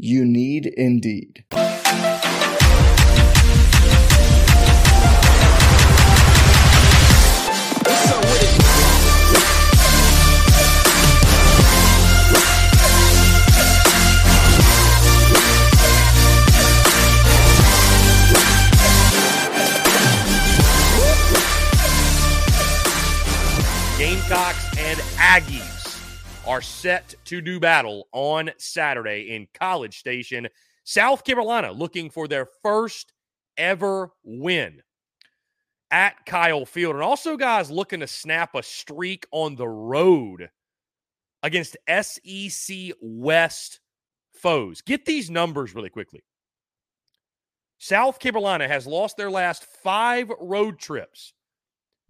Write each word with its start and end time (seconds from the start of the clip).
You 0.00 0.24
need 0.24 0.66
Indeed. 0.66 1.44
Gamecocks 23.98 24.78
and 24.78 25.00
Aggies 25.18 25.77
are 26.48 26.62
set 26.62 27.14
to 27.26 27.42
do 27.42 27.60
battle 27.60 28.08
on 28.12 28.50
Saturday 28.56 29.34
in 29.36 29.46
College 29.52 29.98
Station, 29.98 30.48
South 30.82 31.22
Carolina, 31.22 31.70
looking 31.70 32.08
for 32.08 32.26
their 32.26 32.48
first 32.62 33.12
ever 33.58 34.10
win. 34.24 34.82
at 35.90 36.24
Kyle 36.26 36.66
Field. 36.66 36.94
And 36.96 37.04
also, 37.04 37.36
guys, 37.36 37.70
looking 37.70 38.00
to 38.00 38.06
snap 38.06 38.54
a 38.54 38.62
streak 38.62 39.26
on 39.30 39.56
the 39.56 39.68
road 39.68 40.50
against 41.42 41.76
SEC 41.88 42.92
West 43.00 43.80
foes. 44.32 44.80
Get 44.82 45.04
these 45.04 45.30
numbers 45.30 45.74
really 45.74 45.90
quickly. 45.90 46.22
South 47.78 48.18
Carolina 48.18 48.68
has 48.68 48.86
lost 48.86 49.16
their 49.16 49.30
last 49.30 49.64
five 49.64 50.30
road 50.40 50.78
trips 50.78 51.32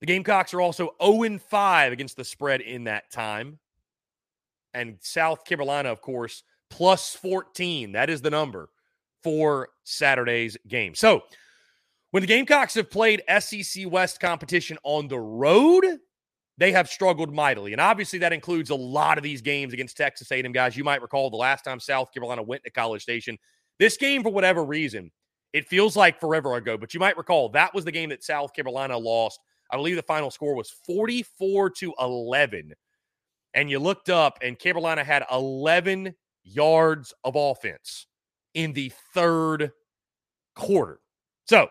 The 0.00 0.06
Gamecocks 0.06 0.52
are 0.52 0.60
also 0.60 0.90
0 1.02 1.38
5 1.38 1.92
against 1.94 2.18
the 2.18 2.24
spread 2.24 2.60
in 2.60 2.84
that 2.84 3.10
time. 3.10 3.58
And 4.74 4.98
South 5.00 5.46
Carolina, 5.46 5.90
of 5.90 6.02
course, 6.02 6.42
plus 6.68 7.14
14. 7.14 7.92
That 7.92 8.10
is 8.10 8.20
the 8.20 8.28
number 8.28 8.68
for 9.22 9.70
Saturday's 9.84 10.58
game. 10.68 10.94
So, 10.94 11.22
when 12.10 12.20
the 12.20 12.26
Gamecocks 12.26 12.74
have 12.74 12.90
played 12.90 13.22
SEC 13.38 13.90
West 13.90 14.20
competition 14.20 14.76
on 14.82 15.08
the 15.08 15.18
road, 15.18 15.86
they 16.58 16.72
have 16.72 16.88
struggled 16.88 17.34
mightily. 17.34 17.72
And 17.72 17.80
obviously 17.80 18.18
that 18.20 18.32
includes 18.32 18.70
a 18.70 18.74
lot 18.74 19.18
of 19.18 19.24
these 19.24 19.42
games 19.42 19.72
against 19.72 19.96
Texas 19.96 20.30
A&M 20.30 20.52
guys. 20.52 20.76
You 20.76 20.84
might 20.84 21.02
recall 21.02 21.30
the 21.30 21.36
last 21.36 21.64
time 21.64 21.80
South 21.80 22.12
Carolina 22.12 22.42
went 22.42 22.64
to 22.64 22.70
College 22.70 23.02
Station. 23.02 23.38
This 23.78 23.96
game 23.96 24.22
for 24.22 24.30
whatever 24.32 24.64
reason, 24.64 25.10
it 25.52 25.68
feels 25.68 25.96
like 25.96 26.18
forever 26.18 26.54
ago, 26.54 26.78
but 26.78 26.94
you 26.94 27.00
might 27.00 27.16
recall 27.16 27.48
that 27.50 27.74
was 27.74 27.84
the 27.84 27.92
game 27.92 28.08
that 28.10 28.24
South 28.24 28.54
Carolina 28.54 28.96
lost. 28.96 29.38
I 29.70 29.76
believe 29.76 29.96
the 29.96 30.02
final 30.02 30.30
score 30.30 30.54
was 30.54 30.70
44 30.86 31.70
to 31.70 31.94
11. 31.98 32.72
And 33.54 33.70
you 33.70 33.78
looked 33.78 34.08
up 34.10 34.38
and 34.42 34.58
Carolina 34.58 35.02
had 35.02 35.24
11 35.30 36.14
yards 36.44 37.12
of 37.24 37.34
offense 37.36 38.06
in 38.54 38.72
the 38.72 38.92
third 39.12 39.72
quarter. 40.54 41.00
So, 41.46 41.68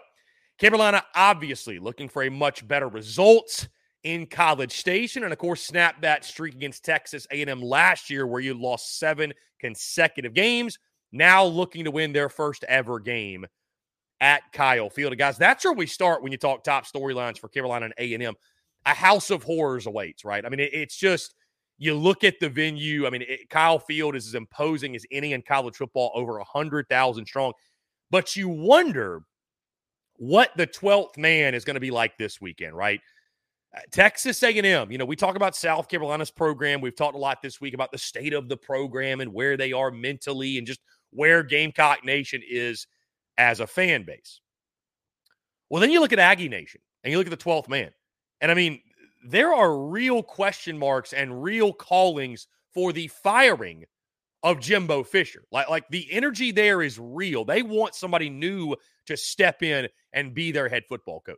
Carolina 0.57 1.03
obviously 1.15 1.79
looking 1.79 2.07
for 2.07 2.23
a 2.23 2.31
much 2.31 2.67
better 2.67 2.87
result 2.87 3.67
in 4.05 4.27
College 4.27 4.71
Station, 4.71 5.23
and 5.23 5.33
of 5.33 5.39
course, 5.39 5.63
snap 5.63 5.99
that 6.01 6.23
streak 6.23 6.53
against 6.53 6.85
Texas 6.85 7.25
A&M 7.31 7.59
last 7.59 8.09
year, 8.09 8.27
where 8.27 8.39
you 8.39 8.53
lost 8.53 8.99
seven 8.99 9.33
consecutive 9.59 10.35
games. 10.35 10.77
Now 11.11 11.43
looking 11.43 11.83
to 11.85 11.91
win 11.91 12.13
their 12.13 12.29
first 12.29 12.63
ever 12.65 12.99
game 12.99 13.47
at 14.21 14.43
Kyle 14.53 14.91
Field, 14.91 15.11
and 15.11 15.19
guys. 15.19 15.37
That's 15.37 15.65
where 15.65 15.73
we 15.73 15.87
start 15.87 16.21
when 16.21 16.31
you 16.31 16.37
talk 16.37 16.63
top 16.63 16.85
storylines 16.85 17.39
for 17.39 17.49
Carolina 17.49 17.85
and 17.85 17.93
A&M. 17.97 18.35
A 18.85 18.93
house 18.93 19.31
of 19.31 19.41
horrors 19.41 19.87
awaits, 19.87 20.23
right? 20.23 20.45
I 20.45 20.49
mean, 20.49 20.59
it, 20.59 20.71
it's 20.71 20.95
just 20.95 21.33
you 21.79 21.95
look 21.95 22.23
at 22.23 22.39
the 22.39 22.47
venue. 22.47 23.07
I 23.07 23.09
mean, 23.09 23.23
it, 23.27 23.49
Kyle 23.49 23.79
Field 23.79 24.15
is 24.15 24.27
as 24.27 24.35
imposing 24.35 24.95
as 24.95 25.03
any 25.11 25.33
in 25.33 25.41
college 25.41 25.77
football, 25.77 26.11
over 26.13 26.39
hundred 26.41 26.87
thousand 26.89 27.25
strong. 27.25 27.53
But 28.11 28.35
you 28.35 28.49
wonder 28.49 29.23
what 30.17 30.51
the 30.55 30.67
12th 30.67 31.17
man 31.17 31.53
is 31.53 31.65
going 31.65 31.73
to 31.73 31.81
be 31.81 31.91
like 31.91 32.17
this 32.17 32.39
weekend, 32.39 32.75
right? 32.75 33.01
Texas 33.91 34.41
A&M, 34.43 34.91
you 34.91 34.97
know, 34.97 35.05
we 35.05 35.15
talk 35.15 35.35
about 35.35 35.55
South 35.55 35.87
Carolina's 35.87 36.31
program. 36.31 36.81
We've 36.81 36.95
talked 36.95 37.15
a 37.15 37.19
lot 37.19 37.41
this 37.41 37.59
week 37.59 37.73
about 37.73 37.91
the 37.91 37.97
state 37.97 38.33
of 38.33 38.47
the 38.47 38.57
program 38.57 39.21
and 39.21 39.33
where 39.33 39.57
they 39.57 39.73
are 39.73 39.91
mentally 39.91 40.57
and 40.57 40.65
just 40.65 40.79
where 41.11 41.43
Gamecock 41.43 42.03
Nation 42.03 42.41
is 42.47 42.87
as 43.37 43.59
a 43.59 43.67
fan 43.67 44.03
base. 44.03 44.39
Well, 45.69 45.81
then 45.81 45.91
you 45.91 45.99
look 45.99 46.13
at 46.13 46.19
Aggie 46.19 46.49
Nation 46.49 46.81
and 47.03 47.11
you 47.11 47.17
look 47.17 47.27
at 47.27 47.37
the 47.37 47.43
12th 47.43 47.69
man. 47.69 47.91
And 48.41 48.51
I 48.51 48.53
mean, 48.53 48.81
there 49.25 49.53
are 49.53 49.77
real 49.77 50.21
question 50.21 50.77
marks 50.77 51.13
and 51.13 51.41
real 51.41 51.73
callings 51.73 52.47
for 52.73 52.93
the 52.93 53.07
firing 53.07 53.85
of 54.43 54.59
Jimbo 54.59 55.03
Fisher. 55.03 55.43
Like, 55.51 55.69
like 55.69 55.87
the 55.89 56.07
energy 56.11 56.51
there 56.51 56.83
is 56.83 56.99
real. 56.99 57.43
They 57.43 57.63
want 57.63 57.95
somebody 57.95 58.29
new 58.29 58.75
to 59.07 59.17
step 59.17 59.63
in 59.63 59.87
and 60.13 60.35
be 60.35 60.51
their 60.51 60.69
head 60.69 60.83
football 60.87 61.21
coach. 61.21 61.37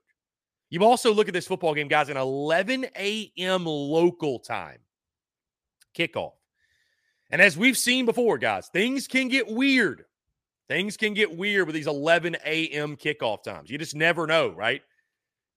You 0.69 0.83
also 0.83 1.13
look 1.13 1.27
at 1.27 1.33
this 1.33 1.47
football 1.47 1.73
game, 1.73 1.87
guys, 1.87 2.09
an 2.09 2.17
11 2.17 2.87
a.m. 2.97 3.65
local 3.65 4.39
time 4.39 4.79
kickoff. 5.97 6.33
And 7.29 7.41
as 7.41 7.57
we've 7.57 7.77
seen 7.77 8.05
before, 8.05 8.37
guys, 8.37 8.67
things 8.69 9.07
can 9.07 9.27
get 9.27 9.47
weird. 9.47 10.05
Things 10.67 10.97
can 10.97 11.13
get 11.13 11.35
weird 11.35 11.65
with 11.65 11.75
these 11.75 11.87
11 11.87 12.37
a.m. 12.45 12.97
kickoff 12.97 13.43
times. 13.43 13.69
You 13.69 13.77
just 13.77 13.95
never 13.95 14.27
know, 14.27 14.49
right? 14.49 14.81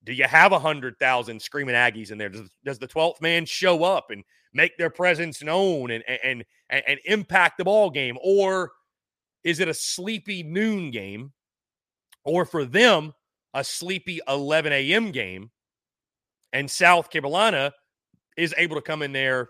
Do 0.04 0.12
you 0.12 0.24
have 0.24 0.52
100,000 0.52 1.42
screaming 1.42 1.74
Aggies 1.74 2.10
in 2.10 2.18
there? 2.18 2.28
Does, 2.28 2.48
does 2.64 2.78
the 2.78 2.88
12th 2.88 3.20
man 3.20 3.44
show 3.44 3.84
up 3.84 4.10
and 4.10 4.24
make 4.52 4.78
their 4.78 4.90
presence 4.90 5.42
known 5.42 5.90
and, 5.90 6.02
and, 6.08 6.44
and, 6.70 6.82
and 6.86 7.00
impact 7.04 7.58
the 7.58 7.64
ball 7.64 7.90
game? 7.90 8.16
Or 8.22 8.72
is 9.44 9.60
it 9.60 9.68
a 9.68 9.74
sleepy 9.74 10.42
noon 10.42 10.90
game? 10.90 11.32
Or 12.24 12.44
for 12.44 12.64
them, 12.64 13.12
a 13.54 13.64
sleepy 13.64 14.20
11 14.28 14.72
a.m. 14.72 15.10
game, 15.10 15.50
and 16.52 16.70
South 16.70 17.10
Carolina 17.10 17.72
is 18.36 18.54
able 18.56 18.76
to 18.76 18.82
come 18.82 19.02
in 19.02 19.12
there 19.12 19.48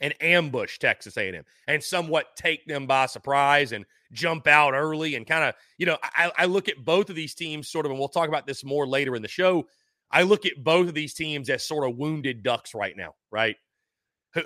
and 0.00 0.14
ambush 0.20 0.78
Texas 0.78 1.16
A&M 1.16 1.42
and 1.66 1.82
somewhat 1.82 2.36
take 2.36 2.64
them 2.66 2.86
by 2.86 3.06
surprise 3.06 3.72
and 3.72 3.84
jump 4.12 4.46
out 4.46 4.72
early 4.72 5.16
and 5.16 5.26
kind 5.26 5.42
of, 5.42 5.54
you 5.76 5.86
know, 5.86 5.98
I, 6.02 6.30
I 6.36 6.44
look 6.44 6.68
at 6.68 6.84
both 6.84 7.10
of 7.10 7.16
these 7.16 7.34
teams 7.34 7.68
sort 7.68 7.84
of, 7.84 7.90
and 7.90 7.98
we'll 7.98 8.08
talk 8.08 8.28
about 8.28 8.46
this 8.46 8.64
more 8.64 8.86
later 8.86 9.16
in 9.16 9.22
the 9.22 9.28
show. 9.28 9.66
I 10.10 10.22
look 10.22 10.46
at 10.46 10.62
both 10.62 10.88
of 10.88 10.94
these 10.94 11.14
teams 11.14 11.50
as 11.50 11.64
sort 11.64 11.88
of 11.88 11.96
wounded 11.96 12.42
ducks 12.42 12.74
right 12.74 12.96
now, 12.96 13.14
right? 13.30 13.56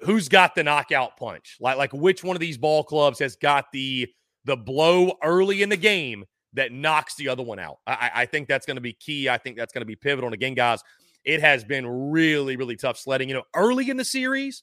who's 0.05 0.29
got 0.29 0.55
the 0.55 0.63
knockout 0.63 1.17
punch? 1.17 1.57
Like, 1.61 1.77
like 1.77 1.93
which 1.93 2.25
one 2.25 2.37
of 2.37 2.41
these 2.41 2.59
ball 2.59 2.85
clubs 2.85 3.19
has 3.19 3.37
got 3.37 3.67
the 3.73 4.09
the 4.45 4.57
blow 4.57 5.13
early 5.23 5.63
in 5.63 5.69
the 5.69 5.77
game 5.77 6.25
that 6.55 6.73
knocks 6.73 7.15
the 7.15 7.29
other 7.29 7.43
one 7.43 7.59
out. 7.59 7.79
I, 7.87 8.11
I 8.15 8.27
think 8.27 8.49
that's 8.49 8.67
going 8.67 8.77
to 8.77 8.83
be 8.83 8.93
key. 8.93 9.29
I 9.29 9.39
think 9.39 9.57
that's 9.57 9.73
going 9.73 9.83
to 9.83 9.87
be 9.87 9.97
pivotal. 9.97 10.29
And 10.29 10.35
again, 10.35 10.55
guys, 10.55 10.83
it 11.25 11.41
has 11.41 11.65
been 11.65 11.87
really, 11.87 12.57
really 12.57 12.77
tough 12.77 12.99
sledding. 12.99 13.29
You 13.29 13.37
know, 13.37 13.45
early 13.55 13.89
in 13.89 13.97
the 13.97 14.05
series, 14.05 14.63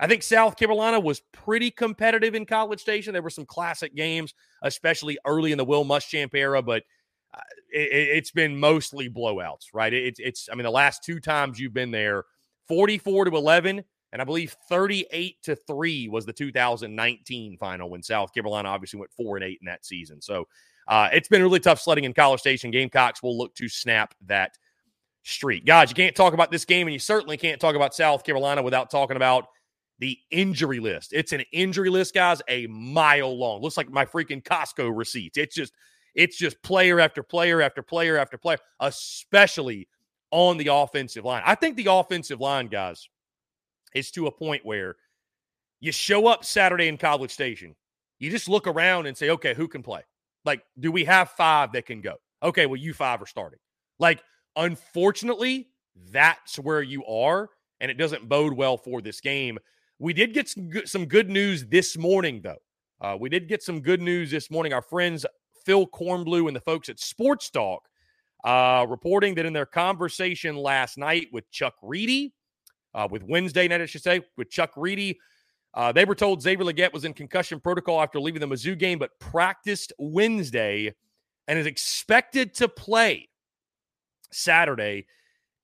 I 0.00 0.06
think 0.06 0.22
South 0.22 0.56
Carolina 0.56 0.98
was 0.98 1.22
pretty 1.32 1.70
competitive 1.70 2.34
in 2.34 2.46
College 2.46 2.80
Station. 2.80 3.12
There 3.12 3.22
were 3.22 3.30
some 3.30 3.46
classic 3.46 3.94
games, 3.94 4.34
especially 4.62 5.18
early 5.24 5.52
in 5.52 5.58
the 5.58 5.64
Will 5.64 5.84
Muschamp 5.84 6.34
era, 6.34 6.62
but 6.62 6.82
uh, 7.32 7.40
it, 7.70 8.16
has 8.16 8.30
been 8.30 8.58
mostly 8.58 9.08
blowouts, 9.08 9.66
right? 9.72 9.92
It's, 9.92 10.20
it's, 10.20 10.48
I 10.50 10.56
mean, 10.56 10.64
the 10.64 10.70
last 10.70 11.04
two 11.04 11.20
times 11.20 11.60
you've 11.60 11.74
been 11.74 11.92
there, 11.92 12.24
44 12.66 13.26
to 13.26 13.36
11, 13.36 13.84
and 14.12 14.22
I 14.22 14.24
believe 14.24 14.56
38 14.68 15.36
to 15.44 15.56
3 15.56 16.08
was 16.08 16.26
the 16.26 16.32
2019 16.32 17.56
final 17.58 17.90
when 17.90 18.02
South 18.02 18.32
Carolina 18.32 18.68
obviously 18.68 18.98
went 18.98 19.12
4 19.12 19.36
and 19.36 19.44
8 19.44 19.58
in 19.60 19.66
that 19.66 19.84
season. 19.84 20.20
So, 20.20 20.46
uh, 20.88 21.08
it's 21.12 21.28
been 21.28 21.42
really 21.42 21.60
tough 21.60 21.80
sledding 21.80 22.04
in 22.04 22.12
College 22.12 22.40
Station. 22.40 22.70
Gamecocks 22.70 23.22
will 23.22 23.36
look 23.36 23.54
to 23.56 23.68
snap 23.68 24.14
that 24.26 24.56
streak. 25.22 25.64
Guys, 25.64 25.90
you 25.90 25.94
can't 25.94 26.14
talk 26.14 26.34
about 26.34 26.50
this 26.50 26.64
game, 26.64 26.86
and 26.86 26.92
you 26.92 26.98
certainly 26.98 27.36
can't 27.36 27.60
talk 27.60 27.74
about 27.74 27.94
South 27.94 28.24
Carolina 28.24 28.62
without 28.62 28.90
talking 28.90 29.16
about 29.16 29.46
the 29.98 30.18
injury 30.30 30.80
list. 30.80 31.12
It's 31.12 31.32
an 31.32 31.42
injury 31.52 31.88
list, 31.88 32.14
guys, 32.14 32.42
a 32.48 32.66
mile 32.66 33.36
long. 33.36 33.62
Looks 33.62 33.76
like 33.76 33.90
my 33.90 34.04
freaking 34.04 34.42
Costco 34.42 34.94
receipts. 34.94 35.38
It's 35.38 35.54
just, 35.54 35.72
it's 36.14 36.36
just 36.36 36.60
player 36.62 37.00
after 37.00 37.22
player 37.22 37.62
after 37.62 37.82
player 37.82 38.18
after 38.18 38.36
player, 38.36 38.58
especially 38.80 39.88
on 40.30 40.56
the 40.56 40.66
offensive 40.66 41.24
line. 41.24 41.42
I 41.46 41.54
think 41.54 41.76
the 41.76 41.86
offensive 41.90 42.40
line, 42.40 42.66
guys, 42.66 43.08
is 43.94 44.10
to 44.12 44.26
a 44.26 44.32
point 44.32 44.66
where 44.66 44.96
you 45.80 45.92
show 45.92 46.26
up 46.26 46.44
Saturday 46.44 46.88
in 46.88 46.98
College 46.98 47.30
Station, 47.30 47.76
you 48.18 48.30
just 48.30 48.48
look 48.48 48.66
around 48.66 49.06
and 49.06 49.16
say, 49.16 49.30
okay, 49.30 49.54
who 49.54 49.68
can 49.68 49.82
play? 49.82 50.02
Like, 50.44 50.62
do 50.78 50.92
we 50.92 51.04
have 51.04 51.30
five 51.30 51.72
that 51.72 51.86
can 51.86 52.00
go? 52.00 52.16
Okay, 52.42 52.66
well, 52.66 52.76
you 52.76 52.92
five 52.92 53.22
are 53.22 53.26
starting. 53.26 53.58
Like, 53.98 54.22
unfortunately, 54.56 55.68
that's 56.10 56.58
where 56.58 56.82
you 56.82 57.04
are, 57.06 57.48
and 57.80 57.90
it 57.90 57.94
doesn't 57.94 58.28
bode 58.28 58.52
well 58.52 58.76
for 58.76 59.00
this 59.00 59.20
game. 59.20 59.58
We 59.98 60.12
did 60.12 60.34
get 60.34 60.48
some 60.48 60.68
good, 60.68 60.88
some 60.88 61.06
good 61.06 61.30
news 61.30 61.64
this 61.66 61.96
morning, 61.96 62.40
though. 62.42 62.58
Uh, 63.00 63.16
we 63.18 63.28
did 63.28 63.48
get 63.48 63.62
some 63.62 63.80
good 63.80 64.00
news 64.00 64.30
this 64.30 64.50
morning. 64.50 64.72
Our 64.72 64.82
friends 64.82 65.24
Phil 65.64 65.86
Kornblut 65.86 66.46
and 66.46 66.56
the 66.56 66.60
folks 66.60 66.88
at 66.88 67.00
Sports 67.00 67.50
Talk 67.50 67.88
uh, 68.44 68.86
reporting 68.88 69.34
that 69.34 69.46
in 69.46 69.52
their 69.52 69.66
conversation 69.66 70.56
last 70.56 70.98
night 70.98 71.28
with 71.32 71.50
Chuck 71.50 71.74
Reedy, 71.82 72.34
uh, 72.94 73.08
with 73.10 73.22
Wednesday 73.24 73.66
night, 73.66 73.80
I 73.80 73.86
should 73.86 74.02
say, 74.02 74.20
with 74.36 74.50
Chuck 74.50 74.72
Reedy, 74.76 75.18
uh, 75.74 75.92
they 75.92 76.04
were 76.04 76.14
told 76.14 76.40
Xavier 76.40 76.64
Legette 76.64 76.92
was 76.92 77.04
in 77.04 77.12
concussion 77.12 77.60
protocol 77.60 78.00
after 78.00 78.20
leaving 78.20 78.40
the 78.40 78.46
Mizzou 78.46 78.78
game, 78.78 78.98
but 78.98 79.18
practiced 79.18 79.92
Wednesday 79.98 80.94
and 81.48 81.58
is 81.58 81.66
expected 81.66 82.54
to 82.54 82.68
play 82.68 83.28
Saturday 84.30 85.06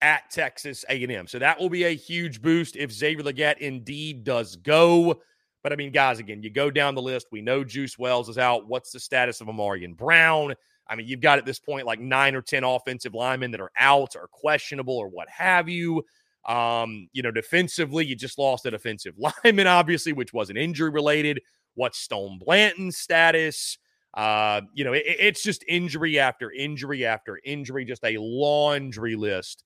at 0.03 0.31
Texas 0.31 0.85
A&M. 0.89 1.27
So 1.27 1.39
that 1.39 1.61
will 1.61 1.69
be 1.69 1.85
a 1.85 1.95
huge 1.95 2.43
boost 2.43 2.77
if 2.77 2.91
Xavier 2.91 3.23
Legette 3.23 3.59
indeed 3.59 4.25
does 4.25 4.57
go. 4.57 5.21
But 5.63 5.73
I 5.73 5.77
mean, 5.77 5.93
guys, 5.93 6.19
again, 6.19 6.43
you 6.43 6.51
go 6.51 6.71
down 6.71 6.95
the 6.95 7.03
list. 7.03 7.29
We 7.31 7.43
know 7.43 7.65
Juice 7.65 7.99
Wells 7.99 8.29
is 8.29 8.39
out. 8.39 8.67
What's 8.67 8.93
the 8.93 9.01
status 9.01 9.41
of 9.41 9.47
Ahmarean 9.49 9.97
Brown? 9.97 10.55
I 10.89 10.97
mean, 10.97 11.07
you've 11.07 11.21
got 11.21 11.39
at 11.39 11.45
this 11.45 11.61
point 11.61 11.87
like 11.87 12.01
nine 12.01 12.35
or 12.35 12.43
10 12.43 12.65
offensive 12.65 13.15
linemen 13.15 13.51
that 13.53 13.61
are 13.61 13.71
out 13.79 14.17
or 14.17 14.27
questionable 14.29 14.97
or 14.97 15.09
what 15.09 15.29
have 15.29 15.69
you. 15.69 16.03
Um, 16.47 17.09
you 17.13 17.23
know, 17.23 17.31
defensively, 17.31 18.07
you 18.07 18.17
just 18.17 18.39
lost 18.39 18.67
a 18.67 18.71
defensive 18.71 19.15
lineman, 19.45 19.67
obviously, 19.67 20.13
which 20.13 20.33
wasn't 20.33 20.59
injury 20.59 20.91
related. 20.91 21.41
What's 21.75 21.99
Stone 21.99 22.39
Blanton's 22.45 22.99
status? 22.99 23.79
Uh, 24.15 24.63
you 24.75 24.85
know, 24.85 24.93
it, 24.93 25.05
it's 25.07 25.43
just 25.43 25.65
injury 25.69 26.19
after 26.19 26.51
injury 26.51 27.07
after 27.07 27.39
injury, 27.45 27.85
just 27.85 28.05
a 28.05 28.17
laundry 28.19 29.15
list 29.15 29.65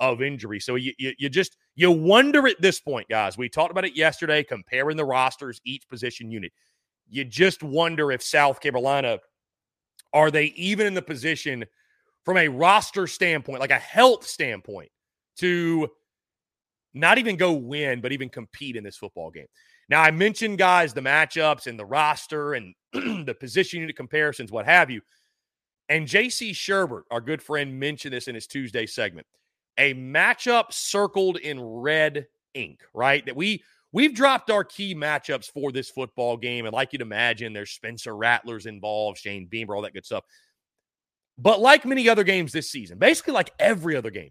of 0.00 0.20
injury. 0.20 0.60
So 0.60 0.74
you, 0.74 0.92
you, 0.98 1.12
you 1.18 1.28
just 1.28 1.56
you 1.74 1.90
wonder 1.90 2.46
at 2.46 2.60
this 2.60 2.80
point, 2.80 3.08
guys. 3.08 3.38
We 3.38 3.48
talked 3.48 3.70
about 3.70 3.84
it 3.84 3.96
yesterday, 3.96 4.42
comparing 4.42 4.96
the 4.96 5.04
rosters, 5.04 5.60
each 5.64 5.88
position 5.88 6.30
unit. 6.30 6.52
You 7.08 7.24
just 7.24 7.62
wonder 7.62 8.12
if 8.12 8.22
South 8.22 8.60
Carolina 8.60 9.18
are 10.12 10.30
they 10.30 10.46
even 10.56 10.86
in 10.86 10.94
the 10.94 11.02
position 11.02 11.64
from 12.24 12.36
a 12.36 12.48
roster 12.48 13.06
standpoint, 13.06 13.60
like 13.60 13.70
a 13.70 13.78
health 13.78 14.26
standpoint, 14.26 14.90
to 15.36 15.88
not 16.96 17.18
even 17.18 17.36
go 17.36 17.52
win, 17.52 18.00
but 18.00 18.12
even 18.12 18.28
compete 18.28 18.76
in 18.76 18.84
this 18.84 18.96
football 18.96 19.30
game. 19.30 19.46
Now, 19.88 20.02
I 20.02 20.10
mentioned, 20.10 20.58
guys, 20.58 20.92
the 20.92 21.00
matchups 21.00 21.66
and 21.66 21.78
the 21.78 21.84
roster 21.84 22.54
and 22.54 22.74
the 22.92 23.36
position 23.38 23.80
unit 23.80 23.96
comparisons, 23.96 24.50
what 24.50 24.64
have 24.64 24.90
you. 24.90 25.00
And 25.88 26.06
JC 26.06 26.50
Shurburtt, 26.50 27.02
our 27.10 27.20
good 27.20 27.40
friend, 27.40 27.78
mentioned 27.78 28.12
this 28.12 28.26
in 28.26 28.34
his 28.34 28.46
Tuesday 28.46 28.86
segment. 28.86 29.26
A 29.78 29.94
matchup 29.94 30.72
circled 30.72 31.36
in 31.36 31.60
red 31.60 32.26
ink, 32.54 32.80
right? 32.94 33.24
That 33.26 33.36
we 33.36 33.62
we've 33.92 34.14
dropped 34.14 34.50
our 34.50 34.64
key 34.64 34.94
matchups 34.94 35.50
for 35.50 35.70
this 35.70 35.90
football 35.90 36.36
game. 36.36 36.66
And 36.66 36.74
like 36.74 36.92
you'd 36.92 37.02
imagine, 37.02 37.52
there's 37.52 37.70
Spencer 37.70 38.16
Rattlers 38.16 38.66
involved, 38.66 39.18
Shane 39.18 39.46
Beamer, 39.46 39.76
all 39.76 39.82
that 39.82 39.94
good 39.94 40.06
stuff. 40.06 40.24
But 41.38 41.60
like 41.60 41.84
many 41.84 42.08
other 42.08 42.24
games 42.24 42.52
this 42.52 42.70
season, 42.70 42.98
basically 42.98 43.34
like 43.34 43.50
every 43.58 43.94
other 43.94 44.10
game, 44.10 44.30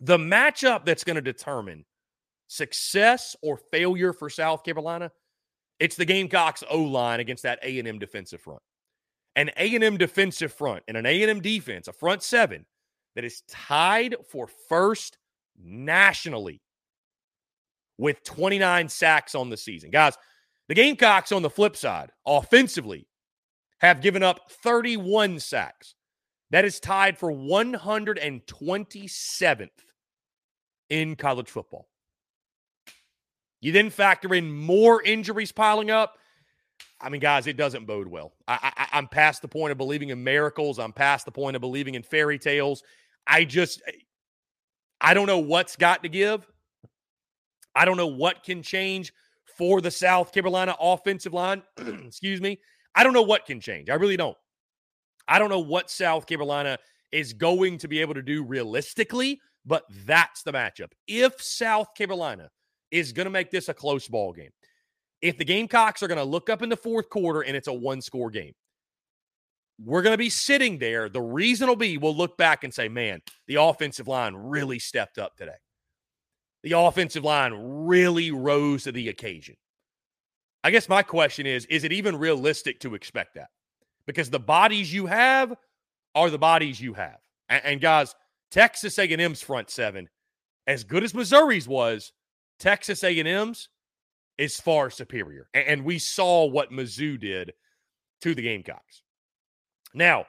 the 0.00 0.18
matchup 0.18 0.84
that's 0.84 1.04
going 1.04 1.16
to 1.16 1.22
determine 1.22 1.84
success 2.46 3.36
or 3.42 3.58
failure 3.70 4.12
for 4.12 4.30
South 4.30 4.64
Carolina, 4.64 5.10
it's 5.78 5.96
the 5.96 6.04
Gamecocks 6.04 6.64
O 6.70 6.82
line 6.82 7.20
against 7.20 7.42
that 7.44 7.58
A 7.62 7.78
and 7.78 7.86
M 7.86 7.98
defensive 7.98 8.40
front. 8.40 8.62
An 9.36 9.50
A 9.56 9.74
and 9.74 9.84
M 9.84 9.96
defensive 9.96 10.52
front 10.52 10.82
and 10.88 10.96
an 10.96 11.06
A 11.06 11.22
and 11.22 11.30
M 11.30 11.40
defense, 11.40 11.88
a 11.88 11.92
front 11.92 12.22
seven 12.22 12.66
that 13.14 13.24
is 13.24 13.42
tied 13.48 14.16
for 14.30 14.48
first 14.68 15.18
nationally 15.60 16.60
with 17.98 18.22
29 18.24 18.88
sacks 18.88 19.34
on 19.34 19.50
the 19.50 19.56
season. 19.56 19.90
Guys, 19.90 20.16
the 20.68 20.74
Gamecocks 20.74 21.32
on 21.32 21.42
the 21.42 21.50
flip 21.50 21.76
side, 21.76 22.10
offensively, 22.26 23.08
have 23.78 24.00
given 24.00 24.22
up 24.22 24.50
31 24.62 25.40
sacks. 25.40 25.94
That 26.50 26.64
is 26.64 26.80
tied 26.80 27.18
for 27.18 27.30
127th 27.30 29.68
in 30.90 31.16
college 31.16 31.48
football. 31.48 31.88
You 33.60 33.72
then 33.72 33.90
factor 33.90 34.34
in 34.34 34.50
more 34.50 35.02
injuries 35.02 35.52
piling 35.52 35.90
up. 35.90 36.16
I 37.00 37.08
mean, 37.08 37.20
guys, 37.20 37.46
it 37.46 37.56
doesn't 37.56 37.86
bode 37.86 38.08
well. 38.08 38.32
I, 38.46 38.72
I, 38.92 38.98
am 38.98 39.08
past 39.08 39.42
the 39.42 39.48
point 39.48 39.72
of 39.72 39.78
believing 39.78 40.10
in 40.10 40.22
miracles. 40.22 40.78
I'm 40.78 40.92
past 40.92 41.24
the 41.24 41.32
point 41.32 41.56
of 41.56 41.60
believing 41.60 41.94
in 41.94 42.02
fairy 42.02 42.38
tales. 42.38 42.82
I 43.26 43.44
just, 43.44 43.82
eh, 43.86 43.92
I 45.00 45.14
don't 45.14 45.26
know 45.26 45.38
what's 45.38 45.76
got 45.76 46.02
to 46.02 46.08
give. 46.08 46.46
I 47.74 47.84
don't 47.84 47.96
know 47.96 48.08
what 48.08 48.42
can 48.42 48.62
change 48.62 49.12
for 49.56 49.80
the 49.80 49.90
South 49.90 50.32
Carolina 50.32 50.76
offensive 50.80 51.34
line. 51.34 51.62
Excuse 51.78 52.40
me. 52.40 52.58
I 52.94 53.04
don't 53.04 53.12
know 53.12 53.22
what 53.22 53.46
can 53.46 53.60
change. 53.60 53.90
I 53.90 53.94
really 53.94 54.16
don't. 54.16 54.36
I 55.28 55.38
don't 55.38 55.50
know 55.50 55.60
what 55.60 55.90
South 55.90 56.26
Carolina 56.26 56.78
is 57.12 57.32
going 57.32 57.78
to 57.78 57.88
be 57.88 58.00
able 58.00 58.14
to 58.14 58.22
do 58.22 58.42
realistically, 58.42 59.40
but 59.68 59.84
that's 60.04 60.42
the 60.42 60.52
matchup. 60.52 60.90
If 61.06 61.40
South 61.40 61.94
Carolina 61.94 62.50
is 62.90 63.12
going 63.12 63.26
to 63.26 63.30
make 63.30 63.50
this 63.50 63.68
a 63.68 63.74
close 63.74 64.08
ball 64.08 64.32
game. 64.32 64.50
If 65.20 65.36
the 65.36 65.44
Gamecocks 65.44 66.02
are 66.02 66.08
going 66.08 66.18
to 66.18 66.24
look 66.24 66.48
up 66.48 66.62
in 66.62 66.68
the 66.68 66.76
fourth 66.76 67.08
quarter 67.08 67.42
and 67.42 67.56
it's 67.56 67.68
a 67.68 67.72
one 67.72 68.00
score 68.00 68.30
game, 68.30 68.54
we're 69.84 70.02
going 70.02 70.14
to 70.14 70.18
be 70.18 70.30
sitting 70.30 70.78
there. 70.78 71.08
The 71.08 71.20
reason 71.20 71.68
will 71.68 71.76
be 71.76 71.98
we'll 71.98 72.16
look 72.16 72.36
back 72.36 72.64
and 72.64 72.72
say, 72.72 72.88
man, 72.88 73.20
the 73.46 73.56
offensive 73.56 74.08
line 74.08 74.34
really 74.34 74.78
stepped 74.78 75.18
up 75.18 75.36
today. 75.36 75.56
The 76.62 76.72
offensive 76.72 77.24
line 77.24 77.52
really 77.54 78.30
rose 78.30 78.84
to 78.84 78.92
the 78.92 79.08
occasion. 79.08 79.56
I 80.64 80.70
guess 80.70 80.88
my 80.88 81.02
question 81.02 81.46
is 81.46 81.64
is 81.66 81.84
it 81.84 81.92
even 81.92 82.16
realistic 82.16 82.80
to 82.80 82.94
expect 82.94 83.34
that? 83.34 83.48
Because 84.06 84.30
the 84.30 84.40
bodies 84.40 84.92
you 84.92 85.06
have 85.06 85.54
are 86.14 86.30
the 86.30 86.38
bodies 86.38 86.80
you 86.80 86.94
have. 86.94 87.18
And, 87.48 87.64
and 87.64 87.80
guys, 87.80 88.14
Texas 88.50 88.98
A&M's 88.98 89.42
front 89.42 89.70
seven, 89.70 90.08
as 90.66 90.84
good 90.84 91.04
as 91.04 91.14
Missouri's 91.14 91.68
was, 91.68 92.12
Texas 92.58 93.04
A&M's 93.04 93.68
is 94.36 94.60
far 94.60 94.90
superior. 94.90 95.48
And 95.54 95.84
we 95.84 95.98
saw 95.98 96.46
what 96.46 96.70
Mizzou 96.70 97.18
did 97.18 97.52
to 98.22 98.34
the 98.34 98.42
Gamecocks. 98.42 99.02
Now, 99.94 100.26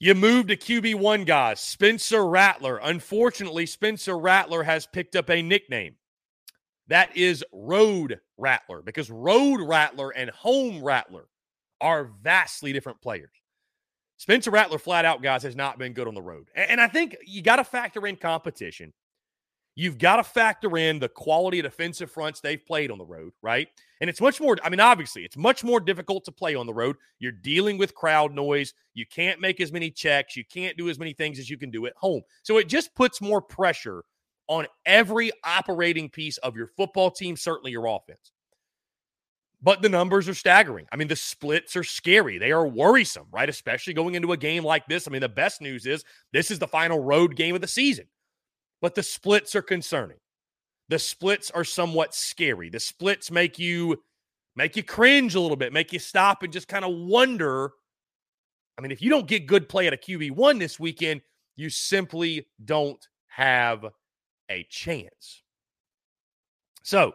you 0.00 0.14
move 0.14 0.48
to 0.48 0.56
QB1 0.56 1.26
guys, 1.26 1.60
Spencer 1.60 2.26
Rattler. 2.26 2.78
Unfortunately, 2.78 3.66
Spencer 3.66 4.18
Rattler 4.18 4.64
has 4.64 4.86
picked 4.86 5.14
up 5.14 5.30
a 5.30 5.42
nickname. 5.42 5.94
That 6.88 7.16
is 7.16 7.44
Road 7.52 8.18
Rattler 8.36 8.82
because 8.82 9.10
Road 9.10 9.60
Rattler 9.60 10.10
and 10.10 10.30
Home 10.30 10.82
Rattler 10.82 11.26
are 11.80 12.10
vastly 12.22 12.72
different 12.72 13.00
players. 13.00 13.30
Spencer 14.22 14.52
Rattler, 14.52 14.78
flat 14.78 15.04
out, 15.04 15.20
guys, 15.20 15.42
has 15.42 15.56
not 15.56 15.80
been 15.80 15.94
good 15.94 16.06
on 16.06 16.14
the 16.14 16.22
road. 16.22 16.46
And 16.54 16.80
I 16.80 16.86
think 16.86 17.16
you 17.26 17.42
got 17.42 17.56
to 17.56 17.64
factor 17.64 18.06
in 18.06 18.14
competition. 18.14 18.92
You've 19.74 19.98
got 19.98 20.18
to 20.18 20.22
factor 20.22 20.76
in 20.76 21.00
the 21.00 21.08
quality 21.08 21.58
of 21.58 21.64
defensive 21.64 22.08
fronts 22.08 22.38
they've 22.38 22.64
played 22.64 22.92
on 22.92 22.98
the 22.98 23.04
road, 23.04 23.32
right? 23.42 23.66
And 24.00 24.08
it's 24.08 24.20
much 24.20 24.40
more, 24.40 24.56
I 24.62 24.70
mean, 24.70 24.78
obviously, 24.78 25.24
it's 25.24 25.36
much 25.36 25.64
more 25.64 25.80
difficult 25.80 26.24
to 26.26 26.30
play 26.30 26.54
on 26.54 26.66
the 26.66 26.72
road. 26.72 26.94
You're 27.18 27.32
dealing 27.32 27.78
with 27.78 27.96
crowd 27.96 28.32
noise. 28.32 28.74
You 28.94 29.06
can't 29.06 29.40
make 29.40 29.60
as 29.60 29.72
many 29.72 29.90
checks. 29.90 30.36
You 30.36 30.44
can't 30.44 30.76
do 30.76 30.88
as 30.88 31.00
many 31.00 31.14
things 31.14 31.40
as 31.40 31.50
you 31.50 31.58
can 31.58 31.72
do 31.72 31.86
at 31.86 31.94
home. 31.96 32.22
So 32.44 32.58
it 32.58 32.68
just 32.68 32.94
puts 32.94 33.20
more 33.20 33.42
pressure 33.42 34.04
on 34.46 34.68
every 34.86 35.32
operating 35.44 36.08
piece 36.08 36.38
of 36.38 36.54
your 36.54 36.68
football 36.68 37.10
team, 37.10 37.36
certainly 37.36 37.72
your 37.72 37.86
offense. 37.86 38.30
But 39.62 39.80
the 39.80 39.88
numbers 39.88 40.28
are 40.28 40.34
staggering. 40.34 40.86
I 40.90 40.96
mean, 40.96 41.06
the 41.08 41.14
splits 41.14 41.76
are 41.76 41.84
scary. 41.84 42.36
They 42.38 42.50
are 42.50 42.66
worrisome, 42.66 43.28
right? 43.30 43.48
Especially 43.48 43.94
going 43.94 44.16
into 44.16 44.32
a 44.32 44.36
game 44.36 44.64
like 44.64 44.86
this. 44.86 45.06
I 45.06 45.12
mean, 45.12 45.20
the 45.20 45.28
best 45.28 45.60
news 45.60 45.86
is 45.86 46.04
this 46.32 46.50
is 46.50 46.58
the 46.58 46.66
final 46.66 46.98
road 46.98 47.36
game 47.36 47.54
of 47.54 47.60
the 47.60 47.68
season 47.68 48.06
but 48.82 48.96
the 48.96 49.02
splits 49.02 49.54
are 49.54 49.62
concerning. 49.62 50.18
The 50.90 50.98
splits 50.98 51.50
are 51.52 51.64
somewhat 51.64 52.14
scary. 52.14 52.68
The 52.68 52.80
splits 52.80 53.30
make 53.30 53.58
you 53.58 54.02
make 54.56 54.76
you 54.76 54.82
cringe 54.82 55.34
a 55.34 55.40
little 55.40 55.56
bit, 55.56 55.72
make 55.72 55.94
you 55.94 55.98
stop 55.98 56.42
and 56.42 56.52
just 56.52 56.68
kind 56.68 56.84
of 56.84 56.92
wonder. 56.92 57.72
I 58.76 58.82
mean, 58.82 58.90
if 58.90 59.00
you 59.00 59.08
don't 59.08 59.28
get 59.28 59.46
good 59.46 59.68
play 59.68 59.86
at 59.86 59.94
a 59.94 59.96
QB1 59.96 60.58
this 60.58 60.78
weekend, 60.78 61.22
you 61.56 61.70
simply 61.70 62.46
don't 62.62 63.02
have 63.28 63.86
a 64.50 64.66
chance. 64.68 65.42
So, 66.82 67.14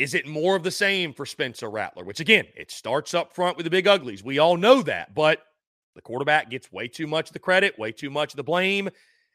Is 0.00 0.14
it 0.14 0.26
more 0.26 0.56
of 0.56 0.62
the 0.62 0.70
same 0.70 1.12
for 1.12 1.26
Spencer 1.26 1.68
Rattler? 1.68 2.04
Which 2.04 2.20
again, 2.20 2.46
it 2.56 2.70
starts 2.70 3.12
up 3.12 3.34
front 3.34 3.58
with 3.58 3.64
the 3.64 3.70
big 3.70 3.86
uglies. 3.86 4.24
We 4.24 4.38
all 4.38 4.56
know 4.56 4.80
that, 4.80 5.14
but 5.14 5.42
the 5.94 6.00
quarterback 6.00 6.48
gets 6.48 6.72
way 6.72 6.88
too 6.88 7.06
much 7.06 7.28
of 7.28 7.34
the 7.34 7.38
credit, 7.38 7.78
way 7.78 7.92
too 7.92 8.08
much 8.08 8.32
of 8.32 8.38
the 8.38 8.42
blame. 8.42 8.88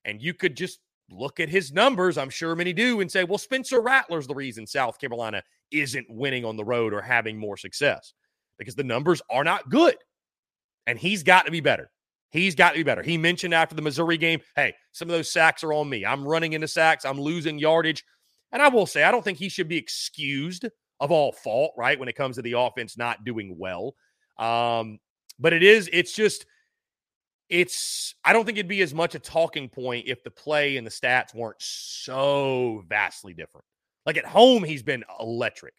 And 0.06 0.20
you 0.20 0.34
could 0.34 0.58
just 0.58 0.80
look 1.12 1.40
at 1.40 1.50
his 1.50 1.72
numbers, 1.72 2.18
I'm 2.18 2.32
sure 2.32 2.56
many 2.56 2.74
do, 2.74 3.02
and 3.02 3.12
say, 3.12 3.24
well, 3.24 3.38
Spencer 3.38 3.80
Rattler's 3.80 4.26
the 4.26 4.34
reason 4.34 4.66
South 4.66 4.98
Carolina 5.00 5.44
isn't 5.70 6.08
winning 6.10 6.44
on 6.44 6.58
the 6.58 6.66
road 6.66 6.96
or 6.96 7.02
having 7.02 7.38
more 7.38 7.58
success 7.58 8.14
because 8.58 8.74
the 8.74 8.84
numbers 8.84 9.22
are 9.30 9.44
not 9.44 9.70
good. 9.70 9.98
And 10.88 10.98
he's 10.98 11.22
got 11.22 11.46
to 11.46 11.52
be 11.52 11.62
better. 11.62 11.92
He's 12.32 12.56
got 12.56 12.72
to 12.72 12.78
be 12.78 12.84
better. 12.84 13.04
He 13.04 13.20
mentioned 13.20 13.54
after 13.54 13.76
the 13.76 13.84
Missouri 13.84 14.18
game, 14.18 14.40
hey, 14.56 14.74
some 14.94 15.10
of 15.10 15.16
those 15.16 15.32
sacks 15.32 15.64
are 15.64 15.74
on 15.74 15.88
me. 15.88 16.04
I'm 16.04 16.28
running 16.28 16.54
into 16.54 16.68
sacks, 16.68 17.06
I'm 17.06 17.22
losing 17.22 17.60
yardage. 17.60 18.04
And 18.52 18.62
I 18.62 18.70
will 18.70 18.86
say, 18.86 19.04
I 19.04 19.12
don't 19.12 19.24
think 19.24 19.38
he 19.38 19.50
should 19.50 19.68
be 19.68 19.78
excused 19.78 20.66
of 21.00 21.12
all 21.12 21.32
fault, 21.32 21.74
right? 21.78 22.00
When 22.00 22.10
it 22.10 22.16
comes 22.16 22.36
to 22.36 22.42
the 22.42 22.54
offense 22.54 22.98
not 22.98 23.26
doing 23.26 23.58
well. 23.58 23.96
Um, 24.38 25.00
but 25.40 25.54
it 25.54 25.64
is, 25.64 25.90
it's 25.92 26.14
just, 26.14 26.46
it's, 27.50 28.16
I 28.24 28.34
don't 28.34 28.46
think 28.46 28.58
it'd 28.58 28.68
be 28.70 28.82
as 28.82 28.94
much 28.94 29.16
a 29.16 29.20
talking 29.20 29.70
point 29.70 30.08
if 30.08 30.24
the 30.24 30.32
play 30.32 30.78
and 30.78 30.86
the 30.86 30.92
stats 30.92 31.36
weren't 31.36 31.62
so 31.62 32.84
vastly 32.88 33.34
different. 33.34 33.66
Like 34.06 34.18
at 34.18 34.26
home, 34.26 34.64
he's 34.64 34.84
been 34.84 35.04
electric. 35.20 35.74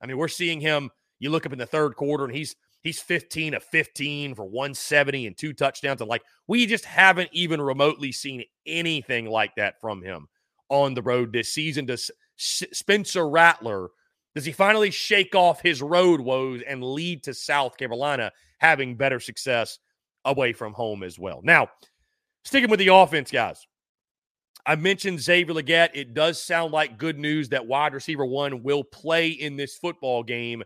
I 0.00 0.06
mean, 0.06 0.16
we're 0.16 0.28
seeing 0.28 0.60
him, 0.60 0.90
you 1.18 1.30
look 1.30 1.46
up 1.46 1.52
in 1.52 1.58
the 1.58 1.66
third 1.66 1.96
quarter 1.96 2.24
and 2.24 2.34
he's, 2.34 2.56
he's 2.82 3.00
15 3.00 3.54
of 3.54 3.64
15 3.64 4.34
for 4.34 4.44
170 4.44 5.26
and 5.26 5.36
two 5.36 5.52
touchdowns. 5.52 6.00
And 6.00 6.08
like, 6.08 6.22
we 6.46 6.66
just 6.66 6.84
haven't 6.84 7.30
even 7.32 7.60
remotely 7.60 8.12
seen 8.12 8.44
anything 8.66 9.26
like 9.26 9.54
that 9.56 9.80
from 9.80 10.02
him 10.02 10.28
on 10.74 10.92
the 10.92 11.02
road 11.02 11.32
this 11.32 11.52
season. 11.52 11.86
Does 11.86 12.10
Spencer 12.36 13.28
Rattler, 13.28 13.90
does 14.34 14.44
he 14.44 14.52
finally 14.52 14.90
shake 14.90 15.34
off 15.34 15.62
his 15.62 15.80
road 15.80 16.20
woes 16.20 16.62
and 16.66 16.82
lead 16.82 17.22
to 17.22 17.32
South 17.32 17.76
Carolina 17.76 18.32
having 18.58 18.96
better 18.96 19.20
success 19.20 19.78
away 20.24 20.52
from 20.52 20.72
home 20.72 21.04
as 21.04 21.16
well? 21.16 21.40
Now, 21.44 21.68
sticking 22.44 22.70
with 22.70 22.80
the 22.80 22.88
offense, 22.88 23.30
guys. 23.30 23.66
I 24.66 24.76
mentioned 24.76 25.20
Xavier 25.20 25.54
Legette. 25.54 25.90
It 25.94 26.14
does 26.14 26.42
sound 26.42 26.72
like 26.72 26.98
good 26.98 27.18
news 27.18 27.50
that 27.50 27.66
wide 27.66 27.94
receiver 27.94 28.24
one 28.24 28.62
will 28.62 28.82
play 28.82 29.28
in 29.28 29.56
this 29.56 29.76
football 29.76 30.22
game. 30.22 30.64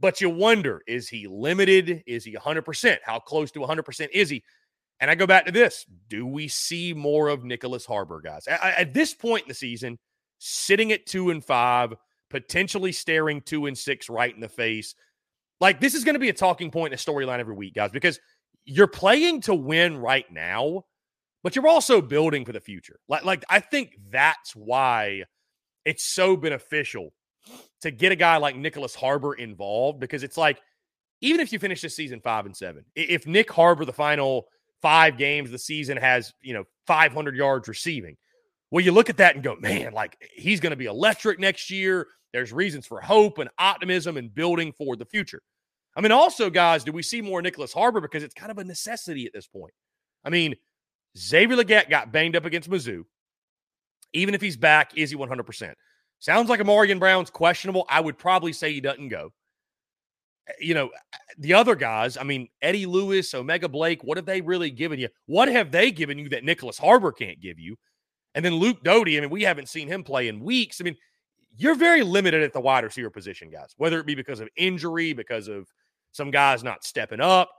But 0.00 0.20
you 0.20 0.28
wonder, 0.28 0.82
is 0.86 1.08
he 1.08 1.26
limited? 1.28 2.02
Is 2.06 2.24
he 2.24 2.34
100%? 2.34 2.98
How 3.04 3.20
close 3.20 3.50
to 3.52 3.60
100% 3.60 4.08
is 4.12 4.28
he? 4.28 4.42
And 5.00 5.10
I 5.10 5.14
go 5.14 5.26
back 5.26 5.46
to 5.46 5.52
this 5.52 5.86
do 6.08 6.26
we 6.26 6.48
see 6.48 6.92
more 6.92 7.28
of 7.28 7.44
Nicholas 7.44 7.86
Harbor, 7.86 8.20
guys? 8.20 8.46
At, 8.46 8.62
at 8.62 8.94
this 8.94 9.14
point 9.14 9.44
in 9.44 9.48
the 9.48 9.54
season, 9.54 9.98
sitting 10.38 10.92
at 10.92 11.06
two 11.06 11.30
and 11.30 11.44
five, 11.44 11.94
potentially 12.30 12.92
staring 12.92 13.40
two 13.40 13.66
and 13.66 13.76
six 13.76 14.08
right 14.08 14.34
in 14.34 14.40
the 14.40 14.48
face. 14.48 14.94
Like, 15.60 15.80
this 15.80 15.94
is 15.94 16.04
going 16.04 16.14
to 16.14 16.20
be 16.20 16.28
a 16.28 16.34
talking 16.34 16.70
point 16.70 16.94
a 16.94 16.96
storyline 16.96 17.40
every 17.40 17.54
week, 17.54 17.74
guys, 17.74 17.90
because 17.90 18.20
you're 18.64 18.86
playing 18.86 19.40
to 19.42 19.54
win 19.54 19.96
right 19.96 20.30
now, 20.30 20.84
but 21.42 21.56
you're 21.56 21.66
also 21.66 22.00
building 22.00 22.44
for 22.44 22.52
the 22.52 22.60
future. 22.60 23.00
Like, 23.08 23.24
like 23.24 23.44
I 23.48 23.60
think 23.60 23.96
that's 24.10 24.54
why 24.54 25.24
it's 25.84 26.04
so 26.04 26.36
beneficial 26.36 27.12
to 27.80 27.90
get 27.90 28.12
a 28.12 28.16
guy 28.16 28.36
like 28.36 28.56
Nicholas 28.56 28.94
Harbor 28.94 29.34
involved 29.34 30.00
because 30.00 30.22
it's 30.22 30.36
like, 30.36 30.60
even 31.20 31.40
if 31.40 31.52
you 31.52 31.58
finish 31.58 31.80
this 31.80 31.96
season 31.96 32.20
five 32.20 32.46
and 32.46 32.56
seven, 32.56 32.84
if 32.94 33.24
Nyck 33.24 33.50
Harbor, 33.50 33.84
the 33.84 33.92
final 33.92 34.46
five 34.82 35.16
games 35.18 35.50
the 35.50 35.58
season 35.58 35.96
has, 35.96 36.32
you 36.40 36.54
know, 36.54 36.64
500 36.86 37.36
yards 37.36 37.68
receiving. 37.68 38.16
Well, 38.70 38.84
you 38.84 38.92
look 38.92 39.10
at 39.10 39.16
that 39.18 39.34
and 39.34 39.44
go, 39.44 39.56
man, 39.56 39.92
like 39.92 40.16
he's 40.34 40.60
going 40.60 40.70
to 40.70 40.76
be 40.76 40.86
electric 40.86 41.38
next 41.38 41.70
year. 41.70 42.06
There's 42.32 42.52
reasons 42.52 42.86
for 42.86 43.00
hope 43.00 43.38
and 43.38 43.48
optimism 43.58 44.16
and 44.16 44.34
building 44.34 44.72
for 44.72 44.96
the 44.96 45.06
future. 45.06 45.42
I 45.96 46.00
mean, 46.00 46.12
also, 46.12 46.50
guys, 46.50 46.84
do 46.84 46.92
we 46.92 47.02
see 47.02 47.22
more 47.22 47.42
Nicholas 47.42 47.72
Harbor 47.72 48.00
because 48.00 48.22
it's 48.22 48.34
kind 48.34 48.50
of 48.50 48.58
a 48.58 48.64
necessity 48.64 49.26
at 49.26 49.32
this 49.32 49.46
point? 49.46 49.72
I 50.24 50.30
mean, 50.30 50.54
Xavier 51.16 51.56
Legette 51.56 51.90
got 51.90 52.12
banged 52.12 52.36
up 52.36 52.44
against 52.44 52.70
Mizzou. 52.70 53.04
Even 54.12 54.34
if 54.34 54.40
he's 54.40 54.56
back, 54.56 54.96
is 54.96 55.10
he 55.10 55.16
100%? 55.16 55.74
Sounds 56.18 56.48
like 56.48 56.60
Ahmarean 56.60 56.98
Brown's 56.98 57.30
questionable. 57.30 57.86
I 57.88 58.00
would 58.00 58.18
probably 58.18 58.52
say 58.52 58.72
he 58.72 58.80
doesn't 58.80 59.08
go 59.08 59.32
you 60.60 60.74
know, 60.74 60.90
the 61.38 61.54
other 61.54 61.74
guys, 61.74 62.16
I 62.16 62.22
mean, 62.22 62.48
Eddie 62.62 62.86
Lewis, 62.86 63.34
O'Mega 63.34 63.68
Blake, 63.68 64.02
what 64.04 64.16
have 64.16 64.26
they 64.26 64.40
really 64.40 64.70
given 64.70 64.98
you? 64.98 65.08
What 65.26 65.48
have 65.48 65.70
they 65.70 65.90
given 65.90 66.18
you 66.18 66.28
that 66.30 66.44
Nicholas 66.44 66.78
Harbor 66.78 67.12
can't 67.12 67.40
give 67.40 67.58
you? 67.58 67.76
And 68.34 68.44
then 68.44 68.54
Luke 68.54 68.82
Doty, 68.82 69.16
I 69.16 69.20
mean, 69.20 69.30
we 69.30 69.42
haven't 69.42 69.68
seen 69.68 69.88
him 69.88 70.04
play 70.04 70.28
in 70.28 70.40
weeks. 70.40 70.80
I 70.80 70.84
mean, 70.84 70.96
you're 71.56 71.74
very 71.74 72.02
limited 72.02 72.42
at 72.42 72.52
the 72.52 72.60
wide 72.60 72.84
receiver 72.84 73.10
position, 73.10 73.50
guys, 73.50 73.74
whether 73.76 73.98
it 73.98 74.06
be 74.06 74.14
because 74.14 74.40
of 74.40 74.48
injury, 74.56 75.12
because 75.12 75.48
of 75.48 75.66
some 76.12 76.30
guys 76.30 76.62
not 76.62 76.84
stepping 76.84 77.20
up. 77.20 77.50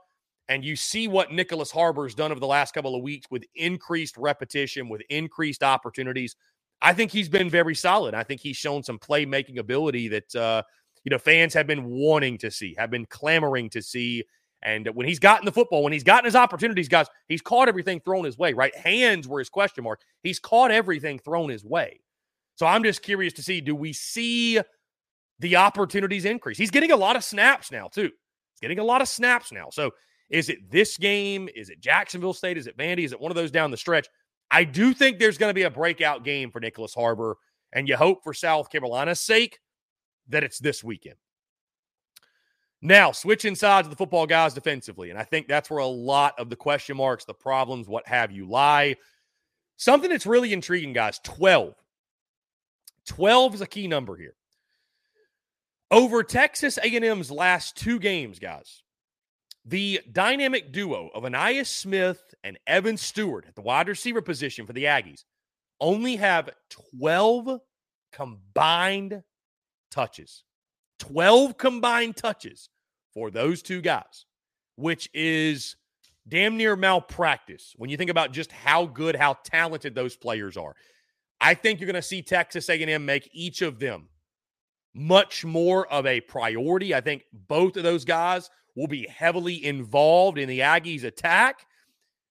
And 0.48 0.64
you 0.64 0.74
see 0.74 1.06
what 1.06 1.32
Nicholas 1.32 1.70
Harbor's 1.70 2.14
done 2.14 2.32
over 2.32 2.40
the 2.40 2.46
last 2.46 2.74
couple 2.74 2.96
of 2.96 3.02
weeks 3.02 3.26
with 3.30 3.44
increased 3.54 4.16
repetition, 4.16 4.88
with 4.88 5.02
increased 5.10 5.62
opportunities. 5.62 6.34
I 6.82 6.92
think 6.92 7.12
he's 7.12 7.28
been 7.28 7.50
very 7.50 7.74
solid. 7.74 8.14
I 8.14 8.24
think 8.24 8.40
he's 8.40 8.56
shown 8.56 8.82
some 8.82 8.98
playmaking 8.98 9.58
ability 9.58 10.08
that 10.08 10.34
uh, 10.34 10.62
you 11.04 11.10
know, 11.10 11.18
fans 11.18 11.54
have 11.54 11.66
been 11.66 11.86
wanting 11.86 12.38
to 12.38 12.50
see, 12.50 12.74
have 12.78 12.90
been 12.90 13.06
clamoring 13.06 13.70
to 13.70 13.82
see. 13.82 14.24
And 14.62 14.86
when 14.94 15.06
he's 15.06 15.18
gotten 15.18 15.46
the 15.46 15.52
football, 15.52 15.82
when 15.82 15.92
he's 15.92 16.04
gotten 16.04 16.26
his 16.26 16.36
opportunities, 16.36 16.88
guys, 16.88 17.06
he's 17.28 17.40
caught 17.40 17.68
everything 17.68 18.00
thrown 18.00 18.24
his 18.24 18.36
way, 18.36 18.52
right? 18.52 18.76
Hands 18.76 19.26
were 19.26 19.38
his 19.38 19.48
question 19.48 19.84
mark. 19.84 20.02
He's 20.22 20.38
caught 20.38 20.70
everything 20.70 21.18
thrown 21.18 21.48
his 21.48 21.64
way. 21.64 22.00
So 22.56 22.66
I'm 22.66 22.82
just 22.82 23.02
curious 23.02 23.32
to 23.34 23.42
see 23.42 23.62
do 23.62 23.74
we 23.74 23.92
see 23.94 24.60
the 25.38 25.56
opportunities 25.56 26.26
increase? 26.26 26.58
He's 26.58 26.70
getting 26.70 26.92
a 26.92 26.96
lot 26.96 27.16
of 27.16 27.24
snaps 27.24 27.72
now, 27.72 27.88
too. 27.88 28.10
He's 28.10 28.60
getting 28.60 28.78
a 28.78 28.84
lot 28.84 29.00
of 29.00 29.08
snaps 29.08 29.50
now. 29.50 29.68
So 29.70 29.92
is 30.28 30.50
it 30.50 30.70
this 30.70 30.98
game? 30.98 31.48
Is 31.56 31.70
it 31.70 31.80
Jacksonville 31.80 32.34
State? 32.34 32.58
Is 32.58 32.66
it 32.66 32.76
Vandy? 32.76 33.04
Is 33.04 33.12
it 33.12 33.20
one 33.20 33.32
of 33.32 33.36
those 33.36 33.50
down 33.50 33.70
the 33.70 33.78
stretch? 33.78 34.08
I 34.50 34.64
do 34.64 34.92
think 34.92 35.18
there's 35.18 35.38
going 35.38 35.50
to 35.50 35.54
be 35.54 35.62
a 35.62 35.70
breakout 35.70 36.24
game 36.24 36.50
for 36.50 36.60
Nicholas 36.60 36.92
Harbor, 36.92 37.36
and 37.72 37.88
you 37.88 37.96
hope 37.96 38.22
for 38.22 38.34
South 38.34 38.68
Carolina's 38.68 39.20
sake 39.20 39.58
that 40.30 40.44
it's 40.44 40.58
this 40.58 40.82
weekend. 40.82 41.16
Now, 42.82 43.12
switching 43.12 43.54
sides 43.54 43.86
of 43.86 43.90
the 43.90 43.96
football 43.96 44.26
guys 44.26 44.54
defensively. 44.54 45.10
And 45.10 45.18
I 45.18 45.24
think 45.24 45.48
that's 45.48 45.68
where 45.68 45.80
a 45.80 45.86
lot 45.86 46.38
of 46.38 46.48
the 46.48 46.56
question 46.56 46.96
marks, 46.96 47.24
the 47.24 47.34
problems, 47.34 47.88
what 47.88 48.06
have 48.08 48.32
you 48.32 48.48
lie. 48.48 48.96
Something 49.76 50.10
that's 50.10 50.26
really 50.26 50.52
intriguing, 50.52 50.92
guys 50.92 51.18
12. 51.22 51.74
12 53.06 53.54
is 53.54 53.60
a 53.60 53.66
key 53.66 53.86
number 53.86 54.16
here. 54.16 54.34
Over 55.90 56.22
Texas 56.22 56.78
A&M's 56.78 57.30
last 57.30 57.76
two 57.76 57.98
games, 57.98 58.38
guys, 58.38 58.82
the 59.64 60.00
dynamic 60.10 60.72
duo 60.72 61.10
of 61.14 61.24
Ainias 61.24 61.66
Smith 61.66 62.22
and 62.44 62.58
Evan 62.66 62.96
Stewart 62.96 63.44
at 63.46 63.56
the 63.56 63.60
wide 63.60 63.88
receiver 63.88 64.22
position 64.22 64.66
for 64.66 64.72
the 64.72 64.84
Aggies 64.84 65.24
only 65.80 66.16
have 66.16 66.50
12 66.98 67.60
combined 68.12 69.22
touches. 69.90 70.44
12 70.98 71.56
combined 71.56 72.16
touches 72.16 72.68
for 73.12 73.30
those 73.30 73.62
two 73.62 73.80
guys, 73.80 74.26
which 74.76 75.08
is 75.14 75.76
damn 76.28 76.56
near 76.56 76.76
malpractice 76.76 77.72
when 77.76 77.90
you 77.90 77.96
think 77.96 78.10
about 78.10 78.32
just 78.32 78.52
how 78.52 78.86
good, 78.86 79.16
how 79.16 79.36
talented 79.44 79.94
those 79.94 80.16
players 80.16 80.56
are. 80.56 80.74
I 81.40 81.54
think 81.54 81.80
you're 81.80 81.86
going 81.86 81.94
to 81.94 82.02
see 82.02 82.22
Texas 82.22 82.68
A&M 82.68 83.04
make 83.04 83.28
each 83.32 83.62
of 83.62 83.78
them 83.78 84.08
much 84.94 85.44
more 85.44 85.86
of 85.86 86.06
a 86.06 86.20
priority. 86.20 86.94
I 86.94 87.00
think 87.00 87.24
both 87.32 87.76
of 87.76 87.82
those 87.82 88.04
guys 88.04 88.50
will 88.76 88.88
be 88.88 89.06
heavily 89.06 89.64
involved 89.64 90.38
in 90.38 90.48
the 90.48 90.60
Aggies 90.60 91.04
attack. 91.04 91.66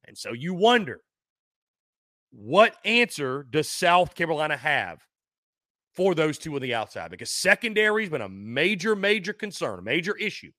And 0.05 0.17
so 0.17 0.33
you 0.33 0.53
wonder 0.53 1.01
what 2.31 2.75
answer 2.85 3.45
does 3.49 3.67
South 3.67 4.13
Carolina 4.13 4.57
have 4.57 4.99
for 5.99 6.15
those 6.15 6.37
two 6.37 6.55
on 6.55 6.61
the 6.61 6.73
outside 6.73 7.11
because 7.11 7.29
secondary 7.29 8.03
has 8.03 8.09
been 8.09 8.21
a 8.21 8.29
major, 8.29 8.95
major 8.95 9.33
concern, 9.33 9.79
a 9.79 9.81
major 9.81 10.15
issue. 10.15 10.49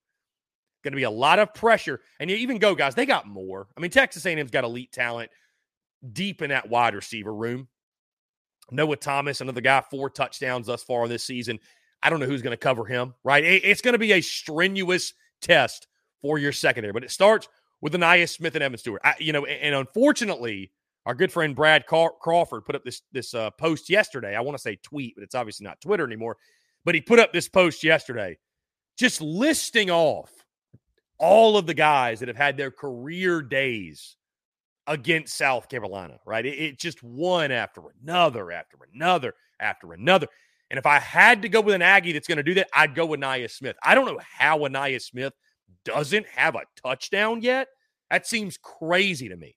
Going 0.84 0.92
to 0.92 0.96
be 0.96 1.04
a 1.04 1.10
lot 1.10 1.38
of 1.38 1.54
pressure. 1.54 2.02
And 2.20 2.28
you 2.28 2.36
even 2.36 2.58
go, 2.58 2.74
guys, 2.74 2.94
they 2.94 3.06
got 3.06 3.26
more. 3.26 3.66
I 3.74 3.80
mean, 3.80 3.90
Texas 3.90 4.26
A&M's 4.26 4.50
got 4.50 4.64
elite 4.64 4.92
talent 4.92 5.30
deep 6.12 6.42
in 6.42 6.50
that 6.50 6.68
wide 6.68 6.94
receiver 6.94 7.34
room. 7.34 7.68
Noah 8.70 8.96
Thomas, 8.96 9.40
another 9.40 9.62
guy, 9.62 9.82
four 9.90 10.10
touchdowns 10.10 10.66
thus 10.66 10.82
far 10.82 11.08
this 11.08 11.24
season. 11.24 11.58
I 12.02 12.10
don't 12.10 12.20
know 12.20 12.26
who's 12.26 12.42
going 12.42 12.52
to 12.52 12.58
cover 12.58 12.84
him, 12.84 13.14
right? 13.24 13.42
It's 13.42 13.80
going 13.80 13.94
to 13.94 13.98
be 13.98 14.12
a 14.12 14.20
strenuous 14.20 15.14
test 15.40 15.86
for 16.20 16.38
your 16.38 16.52
secondary, 16.52 16.92
but 16.92 17.02
it 17.02 17.10
starts 17.10 17.48
with 17.80 17.94
Ainias 17.94 18.28
Smith 18.28 18.56
and 18.56 18.62
Evan 18.62 18.76
Stewart. 18.76 19.00
I, 19.02 19.14
you 19.18 19.32
know, 19.32 19.46
and 19.46 19.74
unfortunately, 19.74 20.70
our 21.10 21.14
good 21.16 21.32
friend 21.32 21.56
Brad 21.56 21.86
Crawford 21.86 22.64
put 22.64 22.76
up 22.76 22.84
this 22.84 23.02
this 23.10 23.34
uh, 23.34 23.50
post 23.50 23.90
yesterday. 23.90 24.36
I 24.36 24.42
want 24.42 24.56
to 24.56 24.62
say 24.62 24.78
tweet, 24.80 25.16
but 25.16 25.24
it's 25.24 25.34
obviously 25.34 25.64
not 25.64 25.80
Twitter 25.80 26.06
anymore. 26.06 26.36
But 26.84 26.94
he 26.94 27.00
put 27.00 27.18
up 27.18 27.32
this 27.32 27.48
post 27.48 27.82
yesterday, 27.82 28.38
just 28.96 29.20
listing 29.20 29.90
off 29.90 30.30
all 31.18 31.56
of 31.56 31.66
the 31.66 31.74
guys 31.74 32.20
that 32.20 32.28
have 32.28 32.36
had 32.36 32.56
their 32.56 32.70
career 32.70 33.42
days 33.42 34.14
against 34.86 35.36
South 35.36 35.68
Carolina. 35.68 36.18
Right? 36.24 36.46
It, 36.46 36.60
it 36.60 36.78
just 36.78 37.02
one 37.02 37.50
after 37.50 37.82
another, 38.00 38.52
after 38.52 38.76
another, 38.94 39.34
after 39.58 39.92
another. 39.92 40.28
And 40.70 40.78
if 40.78 40.86
I 40.86 41.00
had 41.00 41.42
to 41.42 41.48
go 41.48 41.60
with 41.60 41.74
an 41.74 41.82
Aggie 41.82 42.12
that's 42.12 42.28
going 42.28 42.36
to 42.36 42.44
do 42.44 42.54
that, 42.54 42.68
I'd 42.72 42.94
go 42.94 43.04
with 43.04 43.18
Ainias 43.18 43.50
Smith. 43.50 43.74
I 43.82 43.96
don't 43.96 44.06
know 44.06 44.20
how 44.38 44.58
Ainias 44.58 45.02
Smith 45.02 45.32
doesn't 45.84 46.26
have 46.36 46.54
a 46.54 46.62
touchdown 46.80 47.42
yet. 47.42 47.66
That 48.12 48.28
seems 48.28 48.56
crazy 48.56 49.28
to 49.28 49.36
me. 49.36 49.56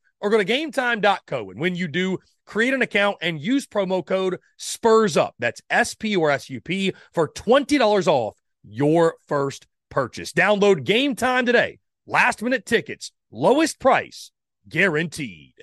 or 0.21 0.29
go 0.29 0.37
to 0.37 0.45
gametime.co. 0.45 1.49
And 1.49 1.59
when 1.59 1.75
you 1.75 1.87
do, 1.87 2.17
create 2.45 2.73
an 2.73 2.81
account 2.81 3.17
and 3.21 3.41
use 3.41 3.65
promo 3.65 4.05
code 4.05 4.37
SPURS 4.57 5.17
UP. 5.17 5.35
That's 5.39 5.61
S 5.69 5.95
P 5.95 6.15
or 6.15 6.31
S 6.31 6.49
U 6.49 6.61
P 6.61 6.93
for 7.13 7.27
$20 7.27 8.07
off 8.07 8.37
your 8.63 9.15
first 9.27 9.67
purchase. 9.89 10.31
Download 10.31 10.83
game 10.83 11.15
time 11.15 11.45
today. 11.45 11.79
Last 12.05 12.41
minute 12.41 12.65
tickets, 12.65 13.11
lowest 13.31 13.79
price 13.79 14.31
guaranteed. 14.67 15.55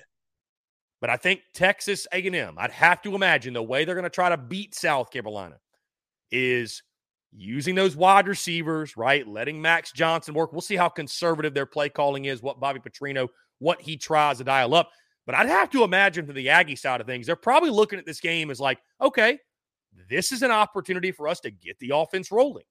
But 1.01 1.09
I 1.09 1.17
think 1.17 1.41
Texas 1.53 2.07
A&M, 2.11 2.55
I'd 2.57 2.71
have 2.71 3.01
to 3.03 3.15
imagine 3.15 3.53
the 3.53 3.63
way 3.63 3.85
they're 3.85 3.95
going 3.95 4.03
to 4.03 4.09
try 4.09 4.29
to 4.29 4.37
beat 4.37 4.75
South 4.75 5.11
Carolina 5.11 5.55
is 6.31 6.83
using 7.31 7.75
those 7.75 7.95
wide 7.95 8.27
receivers, 8.27 8.97
right? 8.97 9.25
Letting 9.25 9.61
Max 9.61 9.91
Johnson 9.91 10.33
work. 10.33 10.51
We'll 10.51 10.61
see 10.61 10.75
how 10.75 10.89
conservative 10.89 11.53
their 11.53 11.65
play 11.65 11.89
calling 11.89 12.25
is, 12.25 12.41
what 12.41 12.59
Bobby 12.59 12.79
Petrino, 12.79 13.29
what 13.59 13.81
he 13.81 13.97
tries 13.97 14.39
to 14.39 14.43
dial 14.43 14.73
up. 14.73 14.91
But 15.25 15.35
I'd 15.35 15.47
have 15.47 15.69
to 15.71 15.83
imagine 15.83 16.25
for 16.25 16.33
the 16.33 16.49
Aggie 16.49 16.75
side 16.75 17.01
of 17.01 17.07
things, 17.07 17.27
they're 17.27 17.35
probably 17.35 17.69
looking 17.69 17.99
at 17.99 18.05
this 18.05 18.19
game 18.19 18.49
as 18.49 18.59
like, 18.59 18.79
okay, 18.99 19.37
this 20.09 20.31
is 20.31 20.41
an 20.41 20.51
opportunity 20.51 21.11
for 21.11 21.27
us 21.27 21.39
to 21.41 21.51
get 21.51 21.77
the 21.79 21.91
offense 21.93 22.31
rolling 22.31 22.63